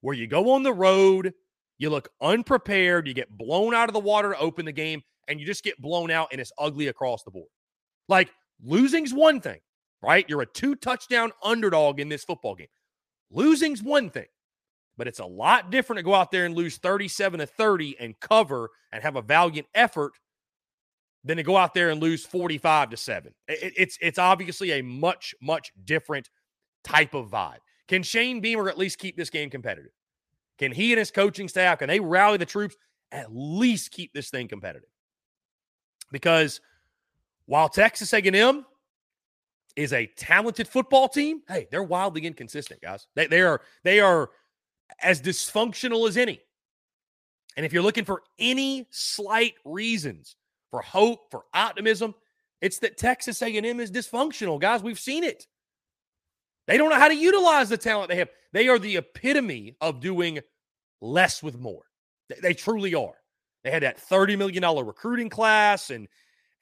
where 0.00 0.14
you 0.14 0.26
go 0.26 0.52
on 0.52 0.62
the 0.62 0.72
road, 0.72 1.34
you 1.78 1.90
look 1.90 2.08
unprepared, 2.20 3.08
you 3.08 3.14
get 3.14 3.36
blown 3.36 3.74
out 3.74 3.88
of 3.88 3.94
the 3.94 4.00
water 4.00 4.30
to 4.32 4.38
open 4.38 4.64
the 4.64 4.72
game, 4.72 5.02
and 5.28 5.40
you 5.40 5.46
just 5.46 5.64
get 5.64 5.80
blown 5.80 6.10
out, 6.10 6.28
and 6.32 6.40
it's 6.40 6.52
ugly 6.58 6.88
across 6.88 7.22
the 7.22 7.30
board. 7.30 7.48
Like 8.08 8.30
losing's 8.62 9.14
one 9.14 9.40
thing 9.40 9.60
right? 10.02 10.24
You're 10.28 10.42
a 10.42 10.46
two 10.46 10.74
touchdown 10.74 11.32
underdog 11.42 12.00
in 12.00 12.08
this 12.08 12.24
football 12.24 12.54
game. 12.54 12.68
Losing's 13.30 13.82
one 13.82 14.10
thing, 14.10 14.26
but 14.96 15.06
it's 15.06 15.18
a 15.18 15.26
lot 15.26 15.70
different 15.70 15.98
to 15.98 16.02
go 16.02 16.14
out 16.14 16.30
there 16.30 16.46
and 16.46 16.54
lose 16.54 16.78
37 16.78 17.40
to 17.40 17.46
30 17.46 17.96
and 18.00 18.18
cover 18.20 18.70
and 18.92 19.02
have 19.02 19.16
a 19.16 19.22
valiant 19.22 19.66
effort 19.74 20.12
than 21.24 21.36
to 21.36 21.42
go 21.42 21.56
out 21.56 21.74
there 21.74 21.90
and 21.90 22.00
lose 22.00 22.24
45 22.24 22.90
to 22.90 22.96
7. 22.96 23.34
it's 23.48 23.98
it's 24.00 24.18
obviously 24.18 24.72
a 24.72 24.82
much 24.82 25.34
much 25.40 25.72
different 25.84 26.30
type 26.84 27.14
of 27.14 27.30
vibe. 27.30 27.58
Can 27.88 28.02
Shane 28.02 28.40
Beamer 28.40 28.68
at 28.68 28.78
least 28.78 28.98
keep 28.98 29.16
this 29.16 29.30
game 29.30 29.50
competitive? 29.50 29.92
Can 30.58 30.72
he 30.72 30.92
and 30.92 30.98
his 30.98 31.10
coaching 31.10 31.48
staff 31.48 31.78
can 31.78 31.88
they 31.88 32.00
rally 32.00 32.38
the 32.38 32.46
troops 32.46 32.76
at 33.12 33.34
least 33.34 33.90
keep 33.90 34.12
this 34.12 34.30
thing 34.30 34.48
competitive? 34.48 34.88
Because 36.12 36.60
while 37.46 37.68
Texas 37.68 38.12
A&M 38.12 38.64
is 39.76 39.92
a 39.92 40.06
talented 40.16 40.68
football 40.68 41.08
team, 41.08 41.42
hey, 41.48 41.66
they're 41.70 41.82
wildly 41.82 42.26
inconsistent, 42.26 42.80
guys. 42.80 43.06
They, 43.14 43.26
they 43.26 43.42
are 43.42 43.60
they 43.82 44.00
are 44.00 44.30
as 45.02 45.20
dysfunctional 45.20 46.08
as 46.08 46.16
any. 46.16 46.40
And 47.56 47.66
if 47.66 47.72
you're 47.72 47.82
looking 47.82 48.04
for 48.04 48.22
any 48.38 48.86
slight 48.90 49.54
reasons 49.64 50.36
for 50.70 50.80
hope, 50.80 51.30
for 51.30 51.44
optimism, 51.54 52.14
it's 52.60 52.78
that 52.78 52.98
Texas 52.98 53.42
A&M 53.42 53.80
is 53.80 53.90
dysfunctional, 53.90 54.60
guys. 54.60 54.82
We've 54.82 54.98
seen 54.98 55.24
it. 55.24 55.46
They 56.66 56.76
don't 56.76 56.90
know 56.90 56.98
how 56.98 57.08
to 57.08 57.16
utilize 57.16 57.68
the 57.68 57.76
talent 57.76 58.10
they 58.10 58.16
have. 58.16 58.28
They 58.52 58.68
are 58.68 58.78
the 58.78 58.96
epitome 58.96 59.76
of 59.80 60.00
doing 60.00 60.40
less 61.00 61.42
with 61.42 61.58
more. 61.58 61.82
They, 62.28 62.36
they 62.42 62.54
truly 62.54 62.94
are. 62.94 63.14
They 63.64 63.70
had 63.70 63.82
that 63.82 63.98
$30 63.98 64.38
million 64.38 64.62
recruiting 64.86 65.28
class 65.28 65.90
and 65.90 66.08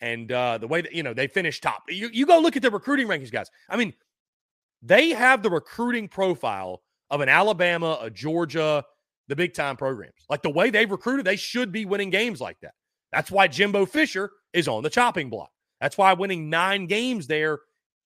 and 0.00 0.30
uh, 0.30 0.58
the 0.58 0.68
way 0.68 0.80
that 0.80 0.92
you 0.92 1.02
know 1.02 1.12
they 1.12 1.26
finished 1.26 1.62
top. 1.62 1.82
You, 1.88 2.08
you 2.12 2.24
go 2.24 2.38
look 2.38 2.56
at 2.56 2.62
the 2.62 2.70
recruiting 2.70 3.08
rankings, 3.08 3.32
guys. 3.32 3.50
I 3.68 3.76
mean, 3.76 3.92
they 4.80 5.10
have 5.10 5.42
the 5.42 5.50
recruiting 5.50 6.08
profile 6.08 6.82
of 7.10 7.20
an 7.20 7.28
Alabama, 7.28 7.98
a 8.00 8.08
Georgia, 8.08 8.84
the 9.26 9.36
big 9.36 9.54
time 9.54 9.76
programs. 9.76 10.24
Like 10.28 10.42
the 10.42 10.50
way 10.50 10.70
they've 10.70 10.90
recruited, 10.90 11.26
they 11.26 11.36
should 11.36 11.72
be 11.72 11.84
winning 11.84 12.10
games 12.10 12.40
like 12.40 12.60
that. 12.60 12.74
That's 13.12 13.30
why 13.30 13.48
Jimbo 13.48 13.86
Fisher 13.86 14.30
is 14.52 14.68
on 14.68 14.82
the 14.82 14.90
chopping 14.90 15.30
block. 15.30 15.50
That's 15.80 15.96
why 15.96 16.12
winning 16.12 16.50
nine 16.50 16.86
games 16.86 17.26
there 17.26 17.60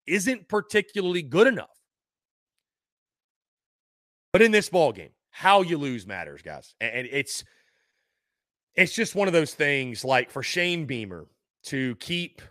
isn't 0.06 0.48
particularly 0.48 1.22
good 1.22 1.46
enough. 1.46 1.68
But 4.32 4.42
in 4.42 4.50
this 4.50 4.68
ball 4.68 4.92
game, 4.92 5.10
how 5.30 5.62
you 5.62 5.78
lose 5.78 6.06
matters, 6.06 6.42
guys. 6.42 6.74
And 6.80 7.06
it's 7.10 7.44
it's 8.74 8.94
just 8.94 9.14
one 9.14 9.28
of 9.28 9.34
those 9.34 9.54
things 9.54 10.04
like 10.04 10.30
for 10.30 10.42
Shane 10.42 10.86
Beamer, 10.86 11.26
to 11.64 11.94
keep 11.96 12.42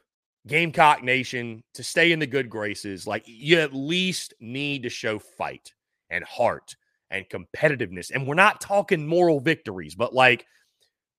Gamecock 0.47 1.03
Nation 1.03 1.63
to 1.73 1.83
stay 1.83 2.11
in 2.11 2.19
the 2.19 2.27
good 2.27 2.49
graces, 2.49 3.05
like 3.05 3.23
you 3.25 3.59
at 3.59 3.73
least 3.73 4.33
need 4.39 4.83
to 4.83 4.89
show 4.89 5.19
fight 5.19 5.73
and 6.09 6.23
heart 6.23 6.75
and 7.09 7.25
competitiveness. 7.29 8.11
And 8.11 8.25
we're 8.25 8.35
not 8.35 8.61
talking 8.61 9.05
moral 9.05 9.39
victories, 9.39 9.95
but 9.95 10.13
like 10.13 10.45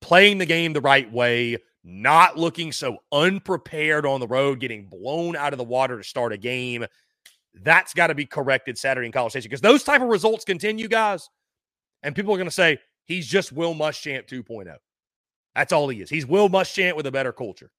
playing 0.03 0.39
the 0.39 0.47
game 0.47 0.75
the 0.75 0.81
right 0.81 1.11
way, 1.11 1.57
not 1.83 2.37
looking 2.37 2.73
so 2.73 2.99
unprepared 3.11 4.05
on 4.05 4.21
the 4.21 4.27
road, 4.27 4.61
getting 4.61 4.87
blown 4.89 5.35
out 5.35 5.55
of 5.55 5.59
the 5.59 5.65
water 5.65 5.97
to 5.97 6.05
start 6.05 6.33
a 6.33 6.37
game. 6.37 6.85
That's 7.55 7.95
got 7.95 8.09
to 8.09 8.15
be 8.15 8.27
corrected 8.27 8.77
Saturday 8.77 9.07
in 9.07 9.13
College 9.13 9.33
Station 9.33 9.49
because 9.49 9.61
those 9.63 9.83
type 9.83 10.03
of 10.03 10.09
results 10.09 10.45
continue, 10.45 10.89
guys. 10.89 11.31
And 12.03 12.15
people 12.15 12.35
are 12.35 12.39
going 12.39 12.49
to 12.49 12.55
say 12.55 12.79
he's 13.05 13.27
just 13.27 13.53
Will 13.53 13.75
Muschamp 13.75 14.29
2.0. 14.29 14.75
That's 15.55 15.73
all 15.73 15.89
he 15.89 16.01
is. 16.01 16.11
He's 16.11 16.27
Will 16.27 16.49
Muschamp 16.49 16.97
with 16.97 17.07
a 17.07 17.13
better 17.13 17.33
culture. 17.33 17.71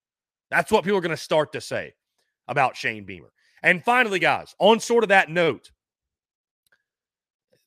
That's 0.49 0.71
what 0.71 0.83
people 0.83 0.97
are 0.97 1.01
going 1.01 1.11
to 1.11 1.17
start 1.17 1.53
to 1.53 1.61
say 1.61 1.93
about 2.47 2.77
Shane 2.77 3.05
Beamer. 3.05 3.31
And 3.63 3.83
finally, 3.83 4.19
guys, 4.19 4.53
on 4.59 4.79
sort 4.79 5.03
of 5.03 5.09
that 5.09 5.29
note, 5.29 5.71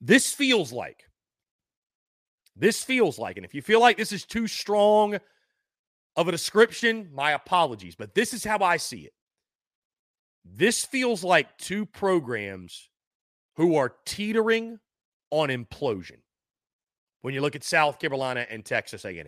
this 0.01 0.33
feels 0.33 0.73
like, 0.73 1.06
this 2.57 2.83
feels 2.83 3.19
like, 3.19 3.37
and 3.37 3.45
if 3.45 3.55
you 3.55 3.63
feel 3.63 3.81
like 3.81 3.97
this 3.97 4.13
is 4.13 4.25
too 4.25 4.47
strong 4.47 5.19
of 6.17 6.29
a 6.29 6.33
description, 6.33 7.11
my 7.13 7.33
apologies, 7.33 7.95
but 7.95 8.15
this 8.15 8.33
is 8.33 8.43
how 8.43 8.59
I 8.61 8.79
see 8.79 9.01
it. 9.01 9.13
This 10.45 10.85
feels 10.85 11.23
like 11.23 11.59
two 11.59 11.85
programs 11.85 12.89
who 13.57 13.77
are 13.77 13.95
teetering 14.05 14.79
on 15.31 15.49
implosion 15.49 16.19
when 17.23 17.35
you 17.35 17.41
look 17.41 17.57
at 17.57 17.65
South 17.65 17.99
Carolina 17.99 18.47
and 18.49 18.65
Texas 18.65 19.05
A&M. 19.05 19.27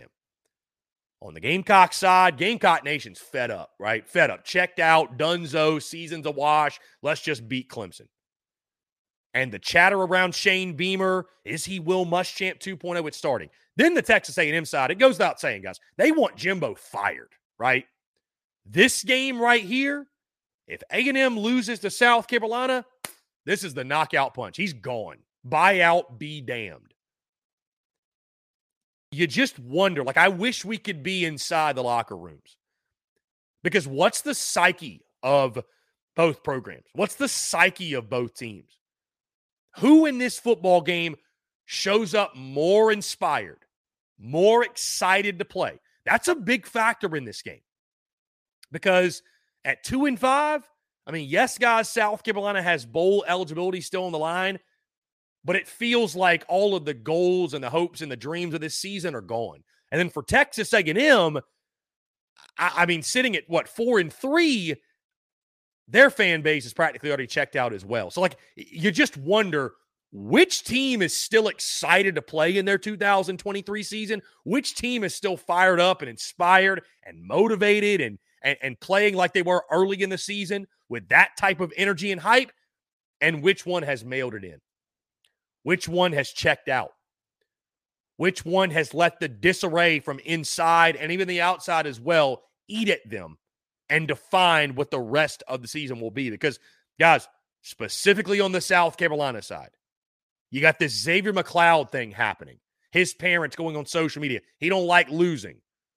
On 1.20 1.34
the 1.34 1.40
Gamecock 1.40 1.92
side, 1.92 2.36
Gamecock 2.36 2.84
Nation's 2.84 3.18
fed 3.18 3.50
up, 3.50 3.70
right? 3.80 4.08
Fed 4.08 4.30
up, 4.30 4.44
checked 4.44 4.78
out, 4.78 5.18
Dunzo, 5.18 5.82
season's 5.82 6.26
a 6.26 6.30
wash. 6.30 6.78
Let's 7.02 7.20
just 7.20 7.48
beat 7.48 7.68
Clemson. 7.68 8.06
And 9.38 9.53
the 9.53 9.59
chatter 9.59 9.96
around 9.96 10.35
Shane 10.35 10.74
Beamer, 10.74 11.27
is 11.44 11.64
he 11.64 11.79
Will 11.79 12.05
Muschamp 12.05 12.59
2.0? 12.59 13.07
It's 13.07 13.16
starting. 13.16 13.48
Then 13.77 13.94
the 13.94 14.03
Texas 14.03 14.37
A&M 14.37 14.64
side, 14.64 14.90
it 14.90 14.98
goes 14.98 15.14
without 15.14 15.38
saying, 15.38 15.62
guys, 15.62 15.79
they 15.96 16.11
want 16.11 16.37
Jimbo 16.37 16.74
fired, 16.74 17.31
right? 17.59 17.87
This 18.66 19.05
game 19.05 19.40
right 19.40 19.62
here, 19.62 20.09
if 20.66 20.83
A&M 20.90 21.38
loses 21.38 21.79
to 21.81 21.90
South 21.90 22.27
Carolina, 22.27 22.85
this 23.46 23.62
is 23.62 23.74
the 23.74 23.85
knockout 23.85 24.35
punch. 24.35 24.57
He's 24.57 24.72
gone. 24.72 25.18
Buyout, 25.46 26.18
be 26.18 26.40
damned 26.40 26.94
you 29.11 29.27
just 29.27 29.59
wonder 29.59 30.05
like 30.05 30.18
i 30.18 30.29
wish 30.29 30.66
we 30.66 30.77
could 30.77 31.03
be 31.03 31.24
inside 31.24 31.74
the 31.74 31.83
locker 31.83 32.16
rooms 32.16 32.59
because 33.62 33.87
what's 33.87 34.20
the 34.20 34.35
psyche 34.35 35.01
of 35.22 35.64
both 36.14 36.42
programs 36.42 36.85
what's 36.92 37.14
the 37.14 37.29
psyche 37.29 37.94
of 37.94 38.11
both 38.11 38.35
teams 38.35 38.79
who 39.78 40.06
in 40.06 40.18
this 40.18 40.38
football 40.38 40.80
game 40.80 41.16
shows 41.64 42.14
up 42.14 42.34
more 42.36 42.90
inspired 42.92 43.64
more 44.18 44.64
excited 44.64 45.38
to 45.38 45.44
play 45.44 45.78
that's 46.04 46.28
a 46.28 46.34
big 46.34 46.66
factor 46.66 47.14
in 47.16 47.24
this 47.24 47.42
game 47.42 47.60
because 48.72 49.22
at 49.64 49.84
two 49.84 50.06
and 50.06 50.18
five 50.18 50.68
i 51.06 51.10
mean 51.10 51.28
yes 51.28 51.58
guys 51.58 51.88
south 51.88 52.22
carolina 52.22 52.62
has 52.62 52.84
bowl 52.84 53.24
eligibility 53.28 53.80
still 53.80 54.04
on 54.04 54.12
the 54.12 54.18
line 54.18 54.58
but 55.48 55.56
it 55.56 55.66
feels 55.66 56.14
like 56.14 56.44
all 56.46 56.74
of 56.74 56.84
the 56.84 56.92
goals 56.92 57.54
and 57.54 57.62
the 57.62 57.70
hopes 57.70 58.00
and 58.00 58.12
the 58.12 58.16
dreams 58.16 58.52
of 58.52 58.60
this 58.60 58.74
season 58.74 59.14
are 59.14 59.22
gone. 59.22 59.62
And 59.90 59.98
then 59.98 60.10
for 60.10 60.22
Texas 60.22 60.74
A&M, 60.74 61.38
I, 62.58 62.72
I 62.76 62.84
mean, 62.84 63.02
sitting 63.02 63.36
at 63.36 63.48
what 63.48 63.66
four 63.66 63.98
and 63.98 64.12
three, 64.12 64.76
their 65.88 66.11
fan 66.11 66.42
base 66.42 66.66
is 66.66 66.74
practically 66.74 67.09
already 67.09 67.27
checked 67.27 67.57
out 67.57 67.72
as 67.72 67.85
well. 67.85 68.11
So 68.11 68.20
like, 68.20 68.37
you 68.57 68.90
just 68.90 69.16
wonder 69.16 69.72
which 70.12 70.64
team 70.64 71.03
is 71.03 71.14
still 71.14 71.48
excited 71.48 72.14
to 72.14 72.22
play 72.22 72.57
in 72.57 72.64
their 72.64 72.79
2023 72.79 73.83
season? 73.83 74.22
Which 74.44 74.74
team 74.74 75.05
is 75.05 75.14
still 75.14 75.37
fired 75.37 75.81
up 75.81 76.01
and 76.03 76.09
inspired 76.09 76.83
and 77.05 77.22
motivated 77.22 78.01
and, 78.01 78.18
and, 78.42 78.57
and 78.62 78.81
playing 78.81 79.14
like 79.14 79.33
they 79.33 79.42
were 79.42 79.64
early 79.70 80.03
in 80.03 80.11
the 80.11 80.18
season 80.18 80.66
with 80.88 81.09
that 81.09 81.31
type 81.38 81.60
of 81.60 81.73
energy 81.77 82.12
and 82.12 82.21
hype? 82.21 82.52
And 83.21 83.42
which 83.42 83.67
one 83.67 83.83
has 83.83 84.04
mailed 84.04 84.35
it 84.35 84.44
in? 84.44 84.60
Which 85.62 85.88
one 85.88 86.12
has 86.12 86.31
checked 86.31 86.69
out? 86.69 86.92
Which 88.17 88.44
one 88.44 88.71
has 88.71 88.94
let 88.94 89.21
the 89.21 89.29
disarray 89.29 90.00
from 90.00 90.21
inside 90.21 90.96
and 90.96 91.12
even 91.12 91.29
the 91.29 91.40
outside 91.40 91.87
as 91.87 92.00
well 92.00 92.42
eat 92.69 92.88
at 92.88 93.08
them 93.08 93.38
and 93.90 94.08
define 94.08 94.74
what 94.74 94.90
the 94.90 95.00
rest 95.00 95.42
of 95.48 95.62
the 95.62 95.68
season 95.68 96.00
will 96.00 96.10
be? 96.10 96.30
Because, 96.30 96.58
guys, 96.98 97.28
specifically 97.62 98.40
on 98.40 98.52
the 98.52 98.60
South 98.60 98.96
Carolina 98.96 99.42
side, 99.42 99.70
you 100.50 100.60
got 100.60 100.78
this 100.78 101.04
Xzavier 101.04 101.34
McLeod 101.34 101.90
thing 101.90 102.10
happening. 102.10 102.58
His 102.90 103.14
parents 103.14 103.56
going 103.56 103.76
on 103.76 103.86
social 103.86 104.22
media. 104.22 104.40
He 104.58 104.68
don't 104.68 104.86
like 104.86 105.10
losing, 105.10 105.56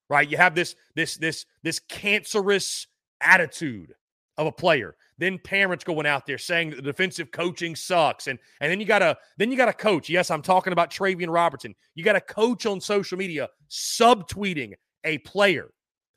right? 0.10 0.30
You 0.30 0.38
have 0.38 0.56
this 0.56 0.76
this 0.96 1.16
this 1.16 1.46
this 1.64 1.80
cancerous 1.80 2.88
attitude 3.22 3.94
of 4.38 4.48
a 4.48 4.52
player. 4.52 4.96
Then 5.18 5.38
parents 5.38 5.84
going 5.84 6.06
out 6.06 6.26
there 6.26 6.38
saying 6.38 6.72
that 6.72 6.78
the 6.78 6.82
defensive 6.82 7.32
coaching 7.32 7.76
sucks. 7.76 8.28
And 8.28 8.40
and 8.60 8.72
then 8.72 8.80
you 8.80 8.86
gotta 8.86 9.18
then 9.38 9.52
you 9.52 9.58
gotta 9.58 9.74
coach. 9.74 10.10
Yes, 10.10 10.32
I'm 10.32 10.42
talking 10.42 10.74
about 10.74 10.92
Travian 10.92 11.34
Robertson. 11.34 11.76
You 11.96 12.04
got 12.04 12.16
a 12.16 12.22
coach 12.22 12.66
on 12.66 12.82
social 12.82 13.18
media, 13.18 13.50
subtweeting 13.70 14.74
a 15.04 15.20
player 15.20 15.70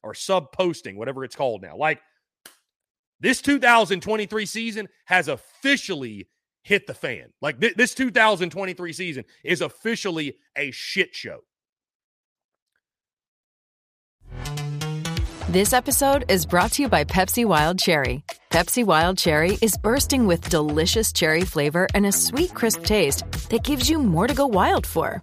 or 0.04 0.14
sub 0.14 0.52
posting, 0.52 0.96
whatever 0.96 1.24
it's 1.24 1.34
called 1.34 1.62
now. 1.62 1.76
Like 1.76 2.00
this 3.20 3.40
2023 3.40 4.46
season 4.46 4.88
has 5.06 5.28
officially 5.28 6.28
hit 6.62 6.86
the 6.86 6.94
fan. 6.94 7.32
Like 7.40 7.60
th- 7.60 7.74
this 7.74 7.94
2023 7.94 8.92
season 8.92 9.24
is 9.42 9.60
officially 9.60 10.36
a 10.56 10.70
shit 10.70 11.14
show. 11.14 11.40
This 15.48 15.72
episode 15.72 16.24
is 16.28 16.46
brought 16.46 16.72
to 16.72 16.82
you 16.82 16.88
by 16.88 17.04
Pepsi 17.04 17.44
Wild 17.44 17.78
Cherry. 17.78 18.24
Pepsi 18.50 18.84
Wild 18.84 19.18
Cherry 19.18 19.56
is 19.62 19.76
bursting 19.76 20.26
with 20.26 20.48
delicious 20.48 21.12
cherry 21.12 21.42
flavor 21.42 21.86
and 21.94 22.06
a 22.06 22.12
sweet, 22.12 22.52
crisp 22.54 22.84
taste 22.84 23.30
that 23.50 23.62
gives 23.62 23.88
you 23.88 23.98
more 23.98 24.26
to 24.26 24.34
go 24.34 24.46
wild 24.46 24.86
for. 24.86 25.22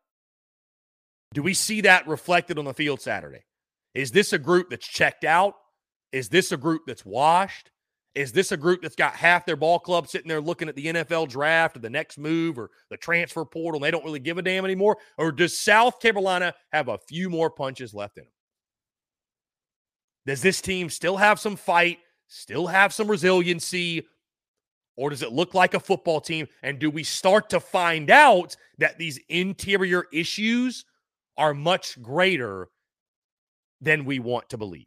Do 1.33 1.41
we 1.41 1.53
see 1.53 1.81
that 1.81 2.07
reflected 2.07 2.57
on 2.59 2.65
the 2.65 2.73
field 2.73 3.01
Saturday? 3.01 3.45
Is 3.93 4.11
this 4.11 4.33
a 4.33 4.39
group 4.39 4.69
that's 4.69 4.87
checked 4.87 5.23
out? 5.23 5.55
Is 6.11 6.29
this 6.29 6.51
a 6.51 6.57
group 6.57 6.83
that's 6.85 7.05
washed? 7.05 7.71
Is 8.13 8.33
this 8.33 8.51
a 8.51 8.57
group 8.57 8.81
that's 8.81 8.95
got 8.95 9.13
half 9.13 9.45
their 9.45 9.55
ball 9.55 9.79
club 9.79 10.09
sitting 10.09 10.27
there 10.27 10.41
looking 10.41 10.67
at 10.67 10.75
the 10.75 10.87
NFL 10.87 11.29
draft 11.29 11.77
or 11.77 11.79
the 11.79 11.89
next 11.89 12.17
move 12.17 12.59
or 12.59 12.69
the 12.89 12.97
transfer 12.97 13.45
portal 13.45 13.77
and 13.77 13.85
they 13.85 13.91
don't 13.91 14.03
really 14.03 14.19
give 14.19 14.37
a 14.37 14.41
damn 14.41 14.65
anymore? 14.65 14.97
Or 15.17 15.31
does 15.31 15.57
South 15.57 16.01
Carolina 16.01 16.53
have 16.73 16.89
a 16.89 16.97
few 16.97 17.29
more 17.29 17.49
punches 17.49 17.93
left 17.93 18.17
in 18.17 18.25
them? 18.25 18.31
Does 20.25 20.41
this 20.41 20.59
team 20.59 20.89
still 20.89 21.17
have 21.17 21.39
some 21.39 21.55
fight, 21.55 21.99
still 22.27 22.67
have 22.67 22.93
some 22.93 23.09
resiliency, 23.09 24.05
or 24.97 25.09
does 25.09 25.21
it 25.21 25.31
look 25.31 25.53
like 25.53 25.73
a 25.73 25.79
football 25.79 26.19
team? 26.19 26.47
And 26.63 26.79
do 26.79 26.89
we 26.89 27.03
start 27.03 27.49
to 27.51 27.61
find 27.61 28.11
out 28.11 28.57
that 28.77 28.97
these 28.97 29.19
interior 29.29 30.05
issues 30.11 30.83
are 31.37 31.53
much 31.53 32.01
greater 32.01 32.67
than 33.79 34.05
we 34.05 34.19
want 34.19 34.49
to 34.49 34.57
believe? 34.57 34.85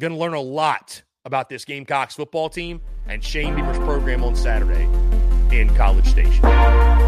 Going 0.00 0.12
to 0.12 0.18
learn 0.18 0.34
a 0.34 0.40
lot 0.40 1.02
about 1.24 1.48
this 1.48 1.64
Gamecocks 1.64 2.14
football 2.14 2.48
team 2.48 2.80
and 3.06 3.22
Shane 3.22 3.54
Beamer's 3.54 3.78
program 3.78 4.22
on 4.22 4.36
Saturday 4.36 4.88
in 5.50 5.74
College 5.74 6.06
Station. 6.06 7.07